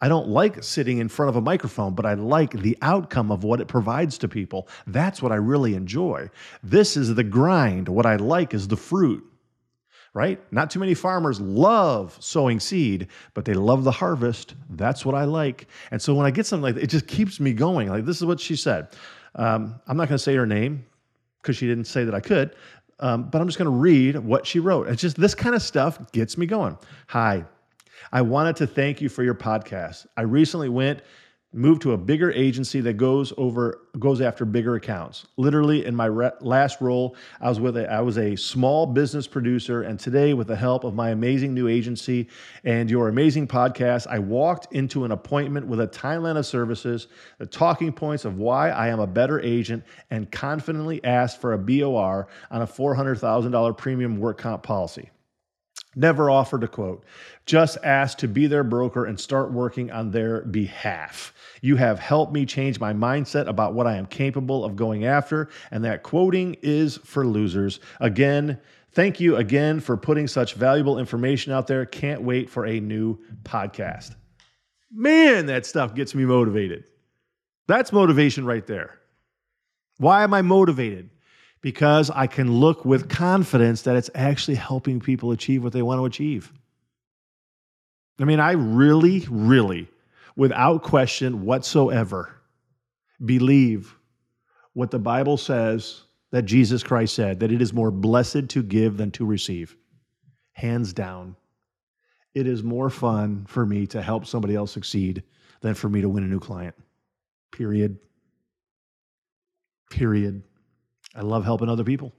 I 0.00 0.08
don't 0.08 0.28
like 0.28 0.62
sitting 0.62 0.98
in 0.98 1.08
front 1.08 1.28
of 1.28 1.36
a 1.36 1.40
microphone, 1.40 1.94
but 1.94 2.06
I 2.06 2.14
like 2.14 2.52
the 2.52 2.78
outcome 2.82 3.32
of 3.32 3.42
what 3.42 3.60
it 3.60 3.66
provides 3.66 4.16
to 4.18 4.28
people. 4.28 4.68
That's 4.86 5.20
what 5.20 5.32
I 5.32 5.36
really 5.36 5.74
enjoy. 5.74 6.30
This 6.62 6.96
is 6.96 7.14
the 7.14 7.24
grind. 7.24 7.88
What 7.88 8.06
I 8.06 8.16
like 8.16 8.54
is 8.54 8.68
the 8.68 8.76
fruit, 8.76 9.24
right? 10.14 10.40
Not 10.52 10.70
too 10.70 10.78
many 10.78 10.94
farmers 10.94 11.40
love 11.40 12.16
sowing 12.20 12.60
seed, 12.60 13.08
but 13.34 13.44
they 13.44 13.54
love 13.54 13.82
the 13.82 13.90
harvest. 13.90 14.54
That's 14.70 15.04
what 15.04 15.16
I 15.16 15.24
like. 15.24 15.66
And 15.90 16.00
so 16.00 16.14
when 16.14 16.26
I 16.26 16.30
get 16.30 16.46
something 16.46 16.62
like 16.62 16.76
that, 16.76 16.84
it 16.84 16.90
just 16.90 17.08
keeps 17.08 17.40
me 17.40 17.52
going. 17.52 17.88
Like 17.88 18.04
this 18.04 18.18
is 18.18 18.24
what 18.24 18.38
she 18.38 18.54
said. 18.54 18.88
Um, 19.34 19.80
I'm 19.88 19.96
not 19.96 20.08
going 20.08 20.18
to 20.18 20.22
say 20.22 20.36
her 20.36 20.46
name 20.46 20.86
because 21.42 21.56
she 21.56 21.66
didn't 21.66 21.86
say 21.86 22.04
that 22.04 22.14
I 22.14 22.20
could, 22.20 22.54
um, 23.00 23.24
but 23.24 23.40
I'm 23.40 23.48
just 23.48 23.58
going 23.58 23.70
to 23.70 23.76
read 23.76 24.16
what 24.16 24.46
she 24.46 24.58
wrote. 24.58 24.88
It's 24.88 25.00
just 25.00 25.16
this 25.16 25.34
kind 25.34 25.54
of 25.54 25.62
stuff 25.62 26.12
gets 26.12 26.36
me 26.36 26.46
going. 26.46 26.78
Hi, 27.08 27.44
I 28.12 28.22
wanted 28.22 28.56
to 28.56 28.66
thank 28.66 29.00
you 29.00 29.08
for 29.08 29.22
your 29.22 29.34
podcast. 29.34 30.06
I 30.16 30.22
recently 30.22 30.68
went 30.68 31.02
moved 31.52 31.80
to 31.80 31.92
a 31.92 31.96
bigger 31.96 32.30
agency 32.32 32.80
that 32.82 32.94
goes 32.94 33.32
over 33.38 33.80
goes 33.98 34.20
after 34.20 34.44
bigger 34.44 34.74
accounts. 34.74 35.26
Literally 35.38 35.86
in 35.86 35.96
my 35.96 36.04
re- 36.04 36.30
last 36.40 36.80
role, 36.80 37.16
I 37.40 37.48
was 37.48 37.58
with 37.58 37.76
a 37.78 37.90
I 37.90 38.00
was 38.00 38.18
a 38.18 38.36
small 38.36 38.86
business 38.86 39.26
producer 39.26 39.82
and 39.82 39.98
today 39.98 40.34
with 40.34 40.46
the 40.46 40.56
help 40.56 40.84
of 40.84 40.94
my 40.94 41.10
amazing 41.10 41.54
new 41.54 41.66
agency 41.66 42.28
and 42.64 42.90
your 42.90 43.08
amazing 43.08 43.48
podcast, 43.48 44.06
I 44.08 44.18
walked 44.18 44.72
into 44.74 45.04
an 45.04 45.12
appointment 45.12 45.66
with 45.66 45.80
a 45.80 45.88
timeline 45.88 46.36
of 46.36 46.44
services, 46.44 47.06
the 47.38 47.46
talking 47.46 47.92
points 47.92 48.26
of 48.26 48.36
why 48.36 48.68
I 48.68 48.88
am 48.88 49.00
a 49.00 49.06
better 49.06 49.40
agent 49.40 49.84
and 50.10 50.30
confidently 50.30 51.02
asked 51.02 51.40
for 51.40 51.54
a 51.54 51.58
BOR 51.58 52.28
on 52.50 52.62
a 52.62 52.66
$400,000 52.66 53.76
premium 53.78 54.18
work 54.18 54.38
comp 54.38 54.62
policy. 54.62 55.10
Never 55.98 56.30
offered 56.30 56.62
a 56.62 56.68
quote, 56.68 57.04
just 57.44 57.76
asked 57.82 58.20
to 58.20 58.28
be 58.28 58.46
their 58.46 58.62
broker 58.62 59.04
and 59.04 59.18
start 59.18 59.50
working 59.50 59.90
on 59.90 60.12
their 60.12 60.42
behalf. 60.42 61.34
You 61.60 61.74
have 61.74 61.98
helped 61.98 62.32
me 62.32 62.46
change 62.46 62.78
my 62.78 62.92
mindset 62.92 63.48
about 63.48 63.74
what 63.74 63.88
I 63.88 63.96
am 63.96 64.06
capable 64.06 64.64
of 64.64 64.76
going 64.76 65.06
after, 65.06 65.48
and 65.72 65.84
that 65.84 66.04
quoting 66.04 66.56
is 66.62 66.98
for 66.98 67.26
losers. 67.26 67.80
Again, 67.98 68.60
thank 68.92 69.18
you 69.18 69.34
again 69.34 69.80
for 69.80 69.96
putting 69.96 70.28
such 70.28 70.54
valuable 70.54 71.00
information 71.00 71.52
out 71.52 71.66
there. 71.66 71.84
Can't 71.84 72.22
wait 72.22 72.48
for 72.48 72.64
a 72.64 72.78
new 72.78 73.18
podcast. 73.42 74.14
Man, 74.92 75.46
that 75.46 75.66
stuff 75.66 75.96
gets 75.96 76.14
me 76.14 76.24
motivated. 76.24 76.84
That's 77.66 77.92
motivation 77.92 78.44
right 78.44 78.64
there. 78.68 79.00
Why 79.96 80.22
am 80.22 80.32
I 80.32 80.42
motivated? 80.42 81.10
Because 81.60 82.10
I 82.10 82.26
can 82.26 82.52
look 82.52 82.84
with 82.84 83.08
confidence 83.08 83.82
that 83.82 83.96
it's 83.96 84.10
actually 84.14 84.56
helping 84.56 85.00
people 85.00 85.32
achieve 85.32 85.62
what 85.62 85.72
they 85.72 85.82
want 85.82 86.00
to 86.00 86.04
achieve. 86.04 86.52
I 88.20 88.24
mean, 88.24 88.40
I 88.40 88.52
really, 88.52 89.26
really, 89.30 89.88
without 90.36 90.82
question 90.82 91.44
whatsoever, 91.44 92.34
believe 93.24 93.94
what 94.72 94.90
the 94.90 94.98
Bible 94.98 95.36
says 95.36 96.02
that 96.30 96.42
Jesus 96.42 96.82
Christ 96.82 97.14
said 97.14 97.40
that 97.40 97.52
it 97.52 97.62
is 97.62 97.72
more 97.72 97.90
blessed 97.90 98.48
to 98.50 98.62
give 98.62 98.96
than 98.96 99.10
to 99.12 99.24
receive. 99.24 99.76
Hands 100.52 100.92
down. 100.92 101.36
It 102.34 102.46
is 102.46 102.62
more 102.62 102.90
fun 102.90 103.46
for 103.48 103.64
me 103.64 103.86
to 103.88 104.02
help 104.02 104.26
somebody 104.26 104.54
else 104.54 104.72
succeed 104.72 105.22
than 105.60 105.74
for 105.74 105.88
me 105.88 106.00
to 106.00 106.08
win 106.08 106.24
a 106.24 106.28
new 106.28 106.38
client. 106.38 106.74
Period. 107.50 107.98
Period. 109.90 110.42
I 111.18 111.22
love 111.22 111.44
helping 111.44 111.68
other 111.68 111.82
people. 111.82 112.12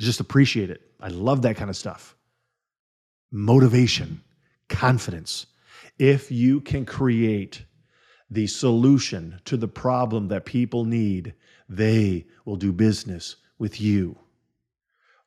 Just 0.00 0.18
appreciate 0.18 0.68
it. 0.68 0.82
I 0.98 1.08
love 1.08 1.42
that 1.42 1.56
kind 1.56 1.70
of 1.70 1.76
stuff. 1.76 2.16
Motivation, 3.30 4.20
confidence. 4.68 5.46
If 5.96 6.32
you 6.32 6.60
can 6.60 6.84
create 6.84 7.62
the 8.30 8.48
solution 8.48 9.40
to 9.44 9.56
the 9.56 9.68
problem 9.68 10.26
that 10.28 10.44
people 10.44 10.84
need, 10.84 11.34
they 11.68 12.26
will 12.44 12.56
do 12.56 12.72
business 12.72 13.36
with 13.58 13.80
you. 13.80 14.18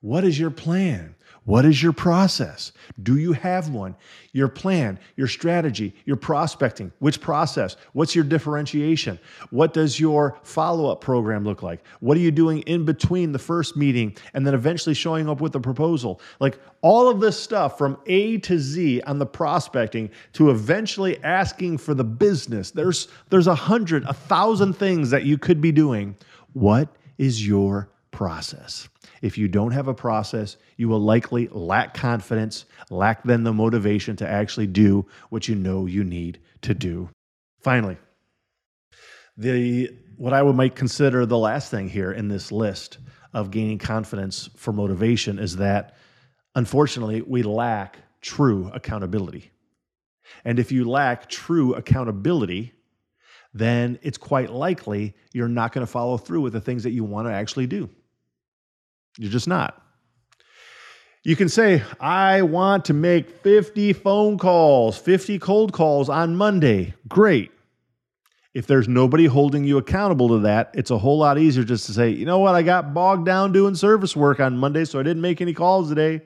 What 0.04 0.26
is 0.26 0.38
your 0.38 0.52
plan? 0.52 1.16
What 1.46 1.64
is 1.64 1.82
your 1.82 1.94
process? 1.94 2.74
Do 3.04 3.18
you 3.18 3.32
have 3.32 3.70
one? 3.70 3.96
Your 4.34 4.50
plan, 4.50 5.00
your 5.16 5.30
strategy, 5.30 5.96
your 6.04 6.18
prospecting, 6.18 6.92
which 7.00 7.22
process? 7.22 7.78
What's 7.94 8.14
your 8.14 8.26
differentiation? 8.26 9.18
What 9.50 9.72
does 9.72 10.02
your 10.02 10.38
follow 10.44 10.92
up 10.92 11.00
program 11.00 11.46
look 11.46 11.64
like? 11.64 11.86
What 12.02 12.18
are 12.18 12.20
you 12.20 12.32
doing 12.32 12.64
in 12.64 12.84
between 12.84 13.32
the 13.32 13.40
first 13.40 13.78
meeting 13.78 14.18
and 14.34 14.46
then 14.46 14.54
eventually 14.54 14.94
showing 14.94 15.30
up 15.30 15.40
with 15.40 15.56
a 15.56 15.60
proposal? 15.62 16.20
Like 16.42 16.60
all 16.82 17.08
of 17.08 17.22
this 17.22 17.40
stuff 17.40 17.78
from 17.78 17.98
A 18.06 18.40
to 18.40 18.60
Z 18.60 19.04
on 19.04 19.20
the 19.20 19.26
prospecting 19.26 20.10
to 20.34 20.50
eventually 20.50 21.24
asking 21.24 21.78
for 21.78 21.94
the 21.94 22.04
business. 22.04 22.72
There's, 22.72 23.08
there's 23.30 23.48
a 23.48 23.56
hundred, 23.56 24.04
a 24.04 24.14
thousand 24.14 24.74
things 24.74 25.12
that 25.12 25.24
you 25.24 25.38
could 25.38 25.62
be 25.62 25.72
doing. 25.72 26.18
What 26.52 26.90
is 27.18 27.48
your 27.48 27.90
process? 28.14 28.88
If 29.22 29.38
you 29.38 29.48
don't 29.48 29.72
have 29.72 29.88
a 29.88 29.94
process, 29.94 30.58
you 30.78 30.88
will 30.88 31.00
likely 31.00 31.48
lack 31.50 31.94
confidence, 31.94 32.66
lack 32.90 33.24
then 33.24 33.44
the 33.44 33.54
motivation 33.54 34.16
to 34.18 34.28
actually 34.28 34.68
do 34.68 35.06
what 35.30 35.48
you 35.48 35.56
know 35.56 35.86
you 35.86 36.04
need 36.04 36.40
to 36.62 36.74
do. 36.74 37.10
Finally, 37.60 37.98
the 39.38 39.90
what 40.18 40.34
I 40.34 40.44
would 40.44 40.56
might 40.56 40.76
consider 40.76 41.26
the 41.26 41.38
last 41.38 41.72
thing 41.72 41.90
here 41.90 42.12
in 42.12 42.28
this 42.28 42.52
list 42.52 43.00
of 43.34 43.52
gaining 43.52 43.80
confidence 43.80 44.50
for 44.56 44.72
motivation 44.72 45.40
is 45.40 45.56
that 45.58 45.96
unfortunately 46.56 47.22
we 47.22 47.42
lack 47.42 47.98
true 48.22 48.70
accountability. 48.74 49.52
And 50.46 50.60
if 50.60 50.72
you 50.72 50.90
lack 50.90 51.30
true 51.30 51.74
accountability, 51.74 52.74
then 53.54 54.00
it's 54.02 54.18
quite 54.18 54.52
likely 54.52 55.16
you're 55.32 55.48
not 55.48 55.72
going 55.74 55.86
to 55.86 55.92
follow 55.92 56.18
through 56.18 56.42
with 56.42 56.54
the 56.54 56.62
things 56.62 56.84
that 56.84 56.92
you 56.92 57.04
want 57.04 57.28
to 57.28 57.34
actually 57.34 57.68
do. 57.68 57.90
You're 59.18 59.32
just 59.32 59.48
not. 59.48 59.80
You 61.24 61.36
can 61.38 61.48
say, 61.48 61.82
I 62.02 62.42
want 62.42 62.86
to 62.86 62.94
make 62.94 63.30
50 63.30 63.94
phone 63.94 64.38
calls, 64.38 64.98
50 64.98 65.40
cold 65.40 65.72
calls 65.72 66.10
on 66.10 66.36
Monday. 66.36 66.96
Great. 67.08 67.52
If 68.54 68.68
there's 68.68 68.88
nobody 68.88 69.26
holding 69.26 69.64
you 69.64 69.78
accountable 69.78 70.28
to 70.30 70.40
that, 70.40 70.72
it's 70.74 70.92
a 70.92 70.98
whole 70.98 71.18
lot 71.18 71.38
easier 71.38 71.64
just 71.64 71.86
to 71.88 71.94
say, 71.94 72.10
you 72.10 72.26
know 72.26 72.40
what, 72.40 72.56
I 72.56 72.62
got 72.62 72.94
bogged 72.94 73.26
down 73.26 73.52
doing 73.52 73.74
service 73.74 74.16
work 74.16 74.40
on 74.40 74.58
Monday, 74.58 74.86
so 74.86 75.00
I 75.00 75.04
didn't 75.04 75.22
make 75.22 75.42
any 75.42 75.54
calls 75.54 75.90
today. 75.90 76.22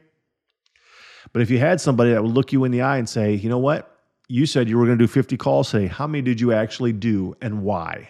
But 1.32 1.42
if 1.42 1.50
you 1.50 1.60
had 1.60 1.80
somebody 1.80 2.12
that 2.12 2.24
would 2.24 2.34
look 2.34 2.52
you 2.52 2.64
in 2.64 2.72
the 2.72 2.82
eye 2.82 2.98
and 2.98 3.08
say, 3.08 3.36
you 3.36 3.50
know 3.50 3.60
what, 3.60 3.98
you 4.28 4.46
said 4.46 4.68
you 4.68 4.78
were 4.78 4.86
going 4.86 4.98
to 4.98 5.04
do 5.04 5.08
50 5.08 5.38
calls 5.38 5.72
today. 5.72 5.88
How 5.88 6.08
many 6.08 6.22
did 6.22 6.42
you 6.42 6.52
actually 6.52 6.92
do 6.92 7.36
and 7.40 7.62
why? 7.62 8.10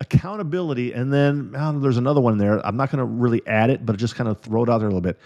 Accountability, 0.00 0.92
and 0.92 1.12
then 1.12 1.54
oh, 1.56 1.78
there's 1.78 1.96
another 1.96 2.20
one 2.20 2.38
there. 2.38 2.64
I'm 2.66 2.76
not 2.76 2.90
going 2.90 2.98
to 2.98 3.04
really 3.04 3.46
add 3.46 3.70
it, 3.70 3.84
but 3.84 3.96
just 3.96 4.14
kind 4.14 4.28
of 4.28 4.40
throw 4.40 4.64
it 4.64 4.68
out 4.68 4.78
there 4.78 4.88
a 4.88 4.90
little 4.90 5.00
bit. 5.00 5.18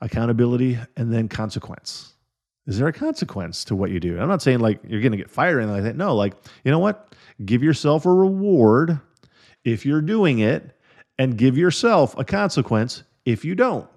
Accountability 0.00 0.78
and 0.96 1.12
then 1.12 1.28
consequence. 1.28 2.14
Is 2.66 2.78
there 2.78 2.88
a 2.88 2.92
consequence 2.92 3.64
to 3.64 3.76
what 3.76 3.90
you 3.90 4.00
do? 4.00 4.18
I'm 4.18 4.28
not 4.28 4.40
saying 4.40 4.60
like 4.60 4.80
you're 4.86 5.02
going 5.02 5.12
to 5.12 5.18
get 5.18 5.30
fired 5.30 5.56
or 5.56 5.60
anything 5.60 5.74
like 5.74 5.84
that. 5.84 5.96
No, 5.96 6.14
like, 6.14 6.34
you 6.64 6.70
know 6.70 6.78
what? 6.78 7.14
Give 7.44 7.62
yourself 7.62 8.06
a 8.06 8.12
reward 8.12 8.98
if 9.64 9.84
you're 9.86 10.02
doing 10.02 10.40
it, 10.40 10.74
and 11.18 11.38
give 11.38 11.56
yourself 11.56 12.16
a 12.18 12.24
consequence 12.24 13.02
if 13.24 13.44
you 13.44 13.54
don't. 13.54 13.88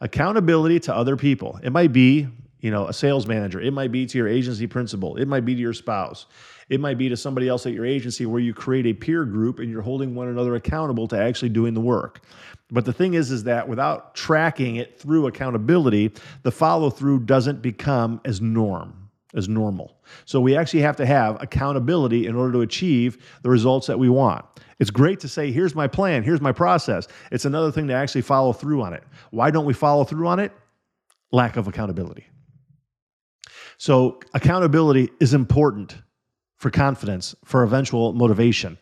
Accountability 0.00 0.80
to 0.80 0.94
other 0.94 1.16
people. 1.16 1.58
It 1.62 1.70
might 1.70 1.92
be, 1.92 2.26
you 2.60 2.70
know, 2.70 2.88
a 2.88 2.92
sales 2.92 3.26
manager. 3.26 3.60
It 3.60 3.72
might 3.72 3.92
be 3.92 4.06
to 4.06 4.18
your 4.18 4.28
agency 4.28 4.66
principal. 4.66 5.16
It 5.16 5.28
might 5.28 5.44
be 5.44 5.54
to 5.54 5.60
your 5.60 5.72
spouse. 5.72 6.26
It 6.70 6.80
might 6.80 6.96
be 6.96 7.08
to 7.08 7.16
somebody 7.16 7.48
else 7.48 7.66
at 7.66 7.72
your 7.72 7.84
agency 7.84 8.24
where 8.24 8.40
you 8.40 8.54
create 8.54 8.86
a 8.86 8.94
peer 8.94 9.24
group 9.24 9.58
and 9.58 9.68
you're 9.68 9.82
holding 9.82 10.14
one 10.14 10.28
another 10.28 10.54
accountable 10.54 11.06
to 11.08 11.18
actually 11.18 11.50
doing 11.50 11.74
the 11.74 11.80
work. 11.80 12.22
But 12.70 12.84
the 12.84 12.92
thing 12.92 13.14
is, 13.14 13.30
is 13.30 13.42
that 13.44 13.68
without 13.68 14.14
tracking 14.14 14.76
it 14.76 14.98
through 14.98 15.26
accountability, 15.26 16.12
the 16.44 16.52
follow 16.52 16.88
through 16.88 17.20
doesn't 17.20 17.60
become 17.60 18.20
as 18.24 18.40
norm 18.40 19.00
as 19.34 19.48
normal. 19.48 19.96
So 20.24 20.40
we 20.40 20.56
actually 20.56 20.80
have 20.80 20.96
to 20.96 21.06
have 21.06 21.40
accountability 21.40 22.26
in 22.26 22.34
order 22.34 22.52
to 22.52 22.60
achieve 22.60 23.18
the 23.42 23.50
results 23.50 23.86
that 23.86 23.98
we 23.98 24.08
want. 24.08 24.44
It's 24.78 24.90
great 24.90 25.20
to 25.20 25.28
say, 25.28 25.52
here's 25.52 25.74
my 25.74 25.86
plan, 25.86 26.22
here's 26.22 26.40
my 26.40 26.52
process. 26.52 27.06
It's 27.30 27.44
another 27.44 27.70
thing 27.70 27.86
to 27.88 27.94
actually 27.94 28.22
follow 28.22 28.52
through 28.52 28.82
on 28.82 28.92
it. 28.92 29.04
Why 29.30 29.50
don't 29.50 29.66
we 29.66 29.74
follow 29.74 30.04
through 30.04 30.26
on 30.26 30.40
it? 30.40 30.52
Lack 31.32 31.56
of 31.56 31.68
accountability. 31.68 32.26
So, 33.78 34.20
accountability 34.34 35.10
is 35.20 35.32
important 35.32 35.96
for 36.60 36.70
confidence, 36.70 37.34
for 37.42 37.62
eventual 37.62 38.12
motivation. 38.12 38.76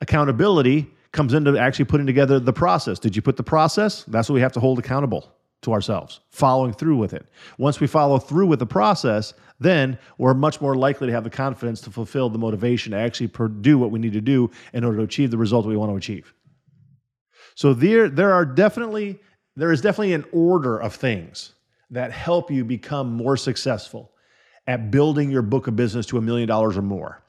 Accountability 0.00 0.90
comes 1.12 1.34
into 1.34 1.56
actually 1.56 1.84
putting 1.84 2.06
together 2.06 2.40
the 2.40 2.52
process. 2.52 2.98
Did 2.98 3.14
you 3.14 3.22
put 3.22 3.36
the 3.36 3.44
process? 3.44 4.02
That's 4.08 4.28
what 4.28 4.34
we 4.34 4.40
have 4.40 4.52
to 4.54 4.60
hold 4.60 4.80
accountable 4.80 5.32
to 5.60 5.72
ourselves, 5.72 6.18
following 6.30 6.72
through 6.72 6.96
with 6.96 7.14
it. 7.14 7.24
Once 7.58 7.78
we 7.78 7.86
follow 7.86 8.18
through 8.18 8.48
with 8.48 8.58
the 8.58 8.66
process, 8.66 9.34
then 9.60 9.96
we're 10.18 10.34
much 10.34 10.60
more 10.60 10.74
likely 10.74 11.06
to 11.06 11.12
have 11.12 11.22
the 11.22 11.30
confidence 11.30 11.80
to 11.82 11.90
fulfill 11.90 12.28
the 12.28 12.38
motivation 12.38 12.90
to 12.90 12.98
actually 12.98 13.30
do 13.60 13.78
what 13.78 13.92
we 13.92 14.00
need 14.00 14.14
to 14.14 14.20
do 14.20 14.50
in 14.72 14.82
order 14.82 14.96
to 14.96 15.04
achieve 15.04 15.30
the 15.30 15.38
result 15.38 15.64
we 15.64 15.76
want 15.76 15.92
to 15.92 15.96
achieve. 15.96 16.34
So 17.54 17.72
there, 17.72 18.08
there 18.08 18.32
are 18.32 18.44
definitely 18.44 19.20
there 19.54 19.70
is 19.70 19.80
definitely 19.80 20.14
an 20.14 20.24
order 20.32 20.78
of 20.78 20.94
things 20.94 21.52
that 21.90 22.10
help 22.10 22.50
you 22.50 22.64
become 22.64 23.12
more 23.12 23.36
successful 23.36 24.11
at 24.66 24.90
building 24.90 25.30
your 25.30 25.42
book 25.42 25.66
of 25.66 25.76
business 25.76 26.06
to 26.06 26.18
a 26.18 26.20
million 26.20 26.48
dollars 26.48 26.76
or 26.76 26.82
more. 26.82 27.22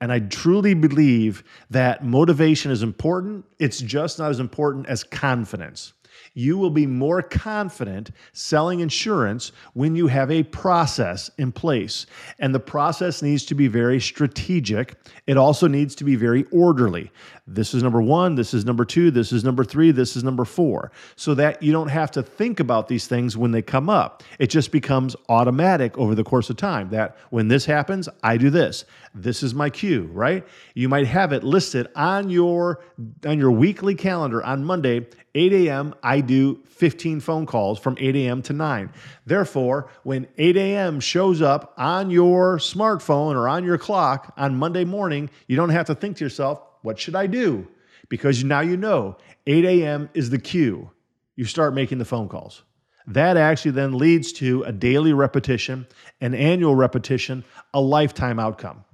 And 0.00 0.12
I 0.12 0.18
truly 0.18 0.74
believe 0.74 1.44
that 1.70 2.04
motivation 2.04 2.70
is 2.70 2.82
important. 2.82 3.44
It's 3.58 3.78
just 3.78 4.18
not 4.18 4.30
as 4.30 4.40
important 4.40 4.86
as 4.86 5.04
confidence. 5.04 5.92
You 6.34 6.58
will 6.58 6.70
be 6.70 6.86
more 6.86 7.22
confident 7.22 8.10
selling 8.32 8.80
insurance 8.80 9.52
when 9.74 9.94
you 9.94 10.06
have 10.08 10.30
a 10.30 10.42
process 10.42 11.30
in 11.38 11.52
place. 11.52 12.06
And 12.38 12.54
the 12.54 12.60
process 12.60 13.22
needs 13.22 13.44
to 13.46 13.54
be 13.54 13.68
very 13.68 14.00
strategic. 14.00 14.94
It 15.26 15.36
also 15.36 15.68
needs 15.68 15.94
to 15.96 16.04
be 16.04 16.16
very 16.16 16.44
orderly. 16.50 17.10
This 17.46 17.74
is 17.74 17.82
number 17.82 18.00
one, 18.00 18.36
this 18.36 18.54
is 18.54 18.64
number 18.64 18.86
two, 18.86 19.10
this 19.10 19.30
is 19.30 19.44
number 19.44 19.64
three, 19.64 19.90
this 19.90 20.16
is 20.16 20.24
number 20.24 20.46
four, 20.46 20.90
so 21.14 21.34
that 21.34 21.62
you 21.62 21.72
don't 21.72 21.88
have 21.88 22.10
to 22.12 22.22
think 22.22 22.58
about 22.58 22.88
these 22.88 23.06
things 23.06 23.36
when 23.36 23.50
they 23.50 23.60
come 23.60 23.90
up. 23.90 24.22
It 24.38 24.46
just 24.46 24.72
becomes 24.72 25.14
automatic 25.28 25.96
over 25.98 26.14
the 26.14 26.24
course 26.24 26.48
of 26.48 26.56
time 26.56 26.88
that 26.90 27.18
when 27.28 27.48
this 27.48 27.66
happens, 27.66 28.08
I 28.22 28.38
do 28.38 28.48
this. 28.48 28.86
This 29.14 29.44
is 29.44 29.54
my 29.54 29.70
cue, 29.70 30.10
right? 30.12 30.44
You 30.74 30.88
might 30.88 31.06
have 31.06 31.32
it 31.32 31.44
listed 31.44 31.86
on 31.94 32.30
your 32.30 32.82
on 33.24 33.38
your 33.38 33.52
weekly 33.52 33.94
calendar 33.94 34.42
on 34.42 34.64
Monday 34.64 35.06
8 35.36 35.52
a.m., 35.52 35.94
I 36.02 36.20
do 36.20 36.60
15 36.68 37.20
phone 37.20 37.46
calls 37.46 37.78
from 37.78 37.96
8 37.98 38.14
a.m. 38.14 38.42
to 38.42 38.52
9. 38.52 38.92
Therefore, 39.26 39.90
when 40.04 40.28
8 40.38 40.56
a.m. 40.56 41.00
shows 41.00 41.42
up 41.42 41.74
on 41.76 42.10
your 42.10 42.58
smartphone 42.58 43.34
or 43.34 43.48
on 43.48 43.64
your 43.64 43.78
clock 43.78 44.32
on 44.36 44.56
Monday 44.56 44.84
morning, 44.84 45.30
you 45.48 45.56
don't 45.56 45.70
have 45.70 45.86
to 45.86 45.94
think 45.94 46.16
to 46.18 46.24
yourself, 46.24 46.60
what 46.82 46.98
should 46.98 47.16
I 47.16 47.26
do? 47.26 47.66
Because 48.08 48.44
now 48.44 48.60
you 48.60 48.76
know 48.76 49.16
8 49.46 49.64
a.m. 49.64 50.08
is 50.14 50.30
the 50.30 50.38
cue. 50.38 50.90
You 51.36 51.44
start 51.44 51.74
making 51.74 51.98
the 51.98 52.04
phone 52.04 52.28
calls. 52.28 52.62
That 53.06 53.36
actually 53.36 53.72
then 53.72 53.98
leads 53.98 54.32
to 54.34 54.62
a 54.62 54.72
daily 54.72 55.12
repetition, 55.12 55.86
an 56.20 56.34
annual 56.34 56.74
repetition, 56.74 57.44
a 57.72 57.80
lifetime 57.80 58.38
outcome 58.38 58.84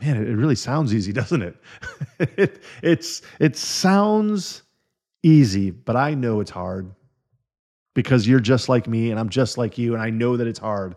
man, 0.00 0.16
it 0.16 0.34
really 0.34 0.54
sounds 0.54 0.94
easy, 0.94 1.12
doesn't 1.22 1.42
it? 1.42 1.56
it 2.20 2.62
it's 2.82 3.22
it 3.40 3.56
sounds 3.56 4.62
easy, 5.22 5.70
but 5.70 5.96
I 5.96 6.14
know 6.14 6.40
it's 6.40 6.50
hard 6.50 6.94
because 7.94 8.28
you're 8.28 8.40
just 8.40 8.68
like 8.68 8.86
me 8.86 9.10
and 9.10 9.18
I'm 9.18 9.28
just 9.28 9.58
like 9.58 9.76
you 9.76 9.94
and 9.94 10.02
I 10.02 10.10
know 10.10 10.36
that 10.36 10.46
it's 10.46 10.58
hard. 10.58 10.96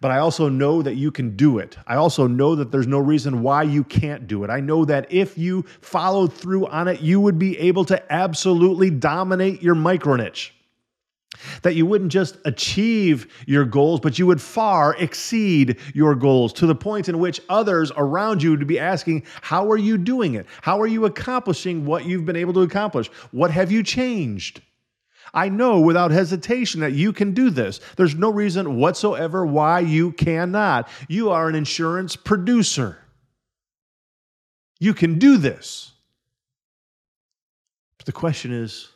But 0.00 0.12
I 0.12 0.18
also 0.18 0.48
know 0.48 0.80
that 0.80 0.94
you 0.94 1.10
can 1.10 1.34
do 1.34 1.58
it. 1.58 1.76
I 1.86 1.96
also 1.96 2.28
know 2.28 2.54
that 2.54 2.70
there's 2.70 2.86
no 2.86 3.00
reason 3.00 3.42
why 3.42 3.64
you 3.64 3.82
can't 3.82 4.28
do 4.28 4.44
it. 4.44 4.50
I 4.50 4.60
know 4.60 4.84
that 4.84 5.12
if 5.12 5.36
you 5.36 5.64
followed 5.80 6.32
through 6.32 6.68
on 6.68 6.86
it, 6.86 7.00
you 7.00 7.20
would 7.20 7.36
be 7.36 7.58
able 7.58 7.84
to 7.86 8.12
absolutely 8.12 8.90
dominate 8.90 9.60
your 9.60 9.74
micro 9.74 10.14
niche. 10.14 10.54
That 11.62 11.74
you 11.74 11.86
wouldn't 11.86 12.12
just 12.12 12.36
achieve 12.44 13.32
your 13.46 13.64
goals, 13.64 14.00
but 14.00 14.18
you 14.18 14.26
would 14.26 14.40
far 14.40 14.94
exceed 14.96 15.78
your 15.94 16.14
goals 16.14 16.52
to 16.54 16.66
the 16.66 16.74
point 16.74 17.08
in 17.08 17.18
which 17.18 17.40
others 17.48 17.92
around 17.96 18.42
you 18.42 18.50
would 18.50 18.66
be 18.66 18.78
asking, 18.78 19.24
How 19.42 19.70
are 19.70 19.76
you 19.76 19.98
doing 19.98 20.34
it? 20.34 20.46
How 20.62 20.80
are 20.80 20.86
you 20.86 21.04
accomplishing 21.04 21.84
what 21.84 22.04
you've 22.04 22.26
been 22.26 22.36
able 22.36 22.54
to 22.54 22.62
accomplish? 22.62 23.08
What 23.30 23.50
have 23.50 23.72
you 23.72 23.82
changed? 23.82 24.62
I 25.34 25.48
know 25.48 25.80
without 25.80 26.10
hesitation 26.10 26.80
that 26.80 26.92
you 26.92 27.12
can 27.12 27.32
do 27.32 27.50
this. 27.50 27.80
There's 27.96 28.14
no 28.14 28.30
reason 28.30 28.76
whatsoever 28.76 29.44
why 29.44 29.80
you 29.80 30.12
cannot. 30.12 30.88
You 31.08 31.30
are 31.30 31.48
an 31.48 31.54
insurance 31.54 32.16
producer. 32.16 32.98
You 34.80 34.94
can 34.94 35.18
do 35.18 35.36
this. 35.36 35.92
But 37.98 38.06
the 38.06 38.12
question 38.12 38.52
is, 38.52 38.88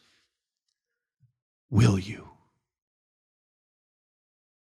will 1.70 1.98
you? 1.98 2.28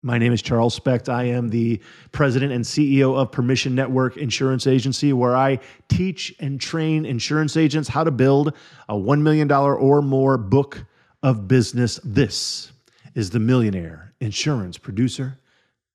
My 0.06 0.18
name 0.18 0.32
is 0.32 0.40
Charles 0.40 0.72
Specht. 0.72 1.08
I 1.08 1.24
am 1.24 1.48
the 1.48 1.80
president 2.12 2.52
and 2.52 2.64
CEO 2.64 3.18
of 3.18 3.32
Permission 3.32 3.74
Network 3.74 4.16
Insurance 4.16 4.68
Agency, 4.68 5.12
where 5.12 5.34
I 5.34 5.58
teach 5.88 6.32
and 6.38 6.60
train 6.60 7.04
insurance 7.04 7.56
agents 7.56 7.88
how 7.88 8.04
to 8.04 8.12
build 8.12 8.52
a 8.88 8.94
$1 8.94 9.20
million 9.20 9.50
or 9.50 10.02
more 10.02 10.38
book 10.38 10.84
of 11.24 11.48
business. 11.48 11.98
This 12.04 12.70
is 13.16 13.30
the 13.30 13.40
Millionaire 13.40 14.14
Insurance 14.20 14.78
Producer 14.78 15.40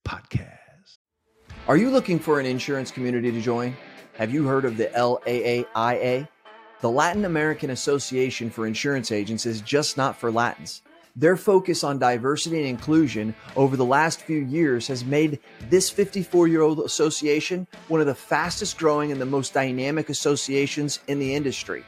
Podcast. 0.06 0.98
Are 1.70 1.78
you 1.78 1.90
looking 1.90 2.20
for 2.20 2.42
an 2.42 2.46
insurance 2.46 2.92
community 2.92 3.32
to 3.32 3.40
join? 3.40 3.78
Have 4.18 4.34
you 4.34 4.46
heard 4.46 4.66
of 4.66 4.76
the 4.76 4.88
LAAIA? 4.88 6.28
The 6.82 6.90
Latin 6.90 7.24
American 7.24 7.70
Association 7.70 8.50
for 8.50 8.68
Insurance 8.68 9.10
Agents 9.14 9.46
is 9.46 9.62
just 9.62 9.96
not 9.96 10.18
for 10.18 10.30
Latins. 10.30 10.82
Their 11.16 11.36
focus 11.36 11.84
on 11.84 12.00
diversity 12.00 12.58
and 12.60 12.68
inclusion 12.68 13.36
over 13.58 13.76
the 13.76 13.86
last 13.86 14.22
few 14.22 14.40
years 14.40 14.88
has 14.88 15.04
made 15.04 15.40
this 15.70 15.90
54 15.90 16.48
year 16.48 16.62
old 16.62 16.80
association 16.80 17.68
one 17.90 18.00
of 18.00 18.08
the 18.08 18.16
fastest 18.16 18.78
growing 18.78 19.12
and 19.12 19.20
the 19.20 19.26
most 19.26 19.54
dynamic 19.54 20.10
associations 20.10 21.00
in 21.08 21.20
the 21.20 21.36
industry. 21.36 21.84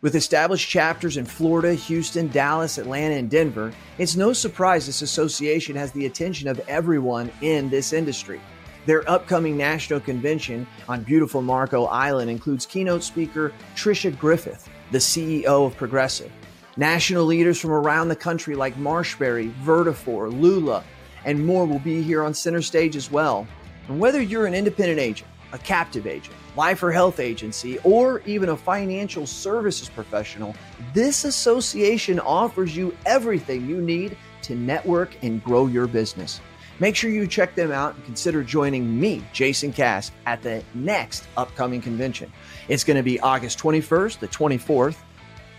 With 0.00 0.14
established 0.14 0.68
chapters 0.68 1.16
in 1.16 1.24
Florida, 1.24 1.74
Houston, 1.74 2.28
Dallas, 2.28 2.78
Atlanta, 2.78 3.14
and 3.14 3.30
Denver, 3.30 3.72
it's 3.98 4.16
no 4.16 4.32
surprise 4.32 4.86
this 4.86 5.02
association 5.02 5.76
has 5.76 5.92
the 5.92 6.06
attention 6.06 6.48
of 6.48 6.60
everyone 6.68 7.30
in 7.42 7.68
this 7.70 7.92
industry. 7.92 8.40
Their 8.86 9.08
upcoming 9.08 9.56
national 9.56 10.00
convention 10.00 10.66
on 10.88 11.04
beautiful 11.04 11.40
Marco 11.40 11.84
Island 11.84 12.30
includes 12.30 12.66
keynote 12.66 13.02
speaker 13.02 13.52
Tricia 13.74 14.18
Griffith, 14.18 14.68
the 14.90 14.98
CEO 14.98 15.66
of 15.66 15.76
Progressive. 15.76 16.30
National 16.76 17.24
leaders 17.24 17.60
from 17.60 17.70
around 17.70 18.08
the 18.08 18.16
country 18.16 18.56
like 18.56 18.74
MarshBerry, 18.74 19.52
Vertafore, 19.62 20.40
Lula, 20.40 20.82
and 21.24 21.46
more 21.46 21.66
will 21.66 21.78
be 21.78 22.02
here 22.02 22.24
on 22.24 22.34
center 22.34 22.62
stage 22.62 22.96
as 22.96 23.12
well. 23.12 23.46
And 23.86 24.00
whether 24.00 24.20
you're 24.20 24.46
an 24.46 24.54
independent 24.54 24.98
agent, 24.98 25.30
a 25.52 25.58
captive 25.58 26.04
agent, 26.04 26.34
life 26.56 26.82
or 26.82 26.90
health 26.90 27.20
agency, 27.20 27.78
or 27.84 28.22
even 28.26 28.48
a 28.48 28.56
financial 28.56 29.24
services 29.24 29.88
professional, 29.88 30.56
this 30.92 31.24
association 31.24 32.18
offers 32.18 32.76
you 32.76 32.96
everything 33.06 33.68
you 33.68 33.80
need 33.80 34.16
to 34.42 34.56
network 34.56 35.16
and 35.22 35.44
grow 35.44 35.68
your 35.68 35.86
business. 35.86 36.40
Make 36.80 36.96
sure 36.96 37.08
you 37.08 37.28
check 37.28 37.54
them 37.54 37.70
out 37.70 37.94
and 37.94 38.04
consider 38.04 38.42
joining 38.42 38.98
me, 38.98 39.22
Jason 39.32 39.72
Cass, 39.72 40.10
at 40.26 40.42
the 40.42 40.64
next 40.74 41.28
upcoming 41.36 41.80
convention. 41.80 42.32
It's 42.66 42.82
going 42.82 42.96
to 42.96 43.04
be 43.04 43.20
August 43.20 43.60
21st 43.60 44.18
the 44.18 44.26
24th 44.26 44.96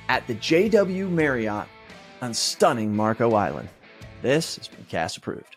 at 0.09 0.25
the 0.27 0.35
JW 0.35 1.09
Marriott 1.09 1.67
on 2.21 2.33
stunning 2.33 2.95
Marco 2.95 3.33
Island. 3.33 3.69
This 4.21 4.55
has 4.57 4.67
been 4.67 4.85
Cass 4.85 5.17
approved. 5.17 5.54